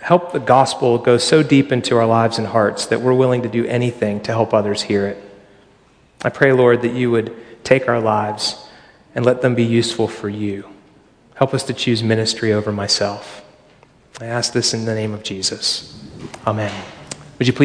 help 0.00 0.32
the 0.32 0.38
gospel 0.38 0.98
go 0.98 1.18
so 1.18 1.42
deep 1.42 1.72
into 1.72 1.96
our 1.96 2.06
lives 2.06 2.38
and 2.38 2.46
hearts 2.46 2.86
that 2.86 3.00
we're 3.00 3.12
willing 3.12 3.42
to 3.42 3.48
do 3.48 3.66
anything 3.66 4.20
to 4.22 4.32
help 4.32 4.54
others 4.54 4.82
hear 4.82 5.06
it. 5.08 5.22
I 6.24 6.28
pray, 6.28 6.52
Lord, 6.52 6.82
that 6.82 6.92
you 6.92 7.10
would 7.10 7.34
take 7.64 7.88
our 7.88 8.00
lives 8.00 8.68
and 9.16 9.24
let 9.24 9.42
them 9.42 9.56
be 9.56 9.64
useful 9.64 10.06
for 10.06 10.28
you. 10.28 10.71
Help 11.42 11.54
us 11.54 11.64
to 11.64 11.74
choose 11.74 12.04
ministry 12.04 12.52
over 12.52 12.70
myself. 12.70 13.44
I 14.20 14.26
ask 14.26 14.52
this 14.52 14.74
in 14.74 14.84
the 14.84 14.94
name 14.94 15.12
of 15.12 15.24
Jesus. 15.24 16.00
Amen. 16.46 16.72
Would 17.36 17.48
you 17.48 17.52
please? 17.52 17.60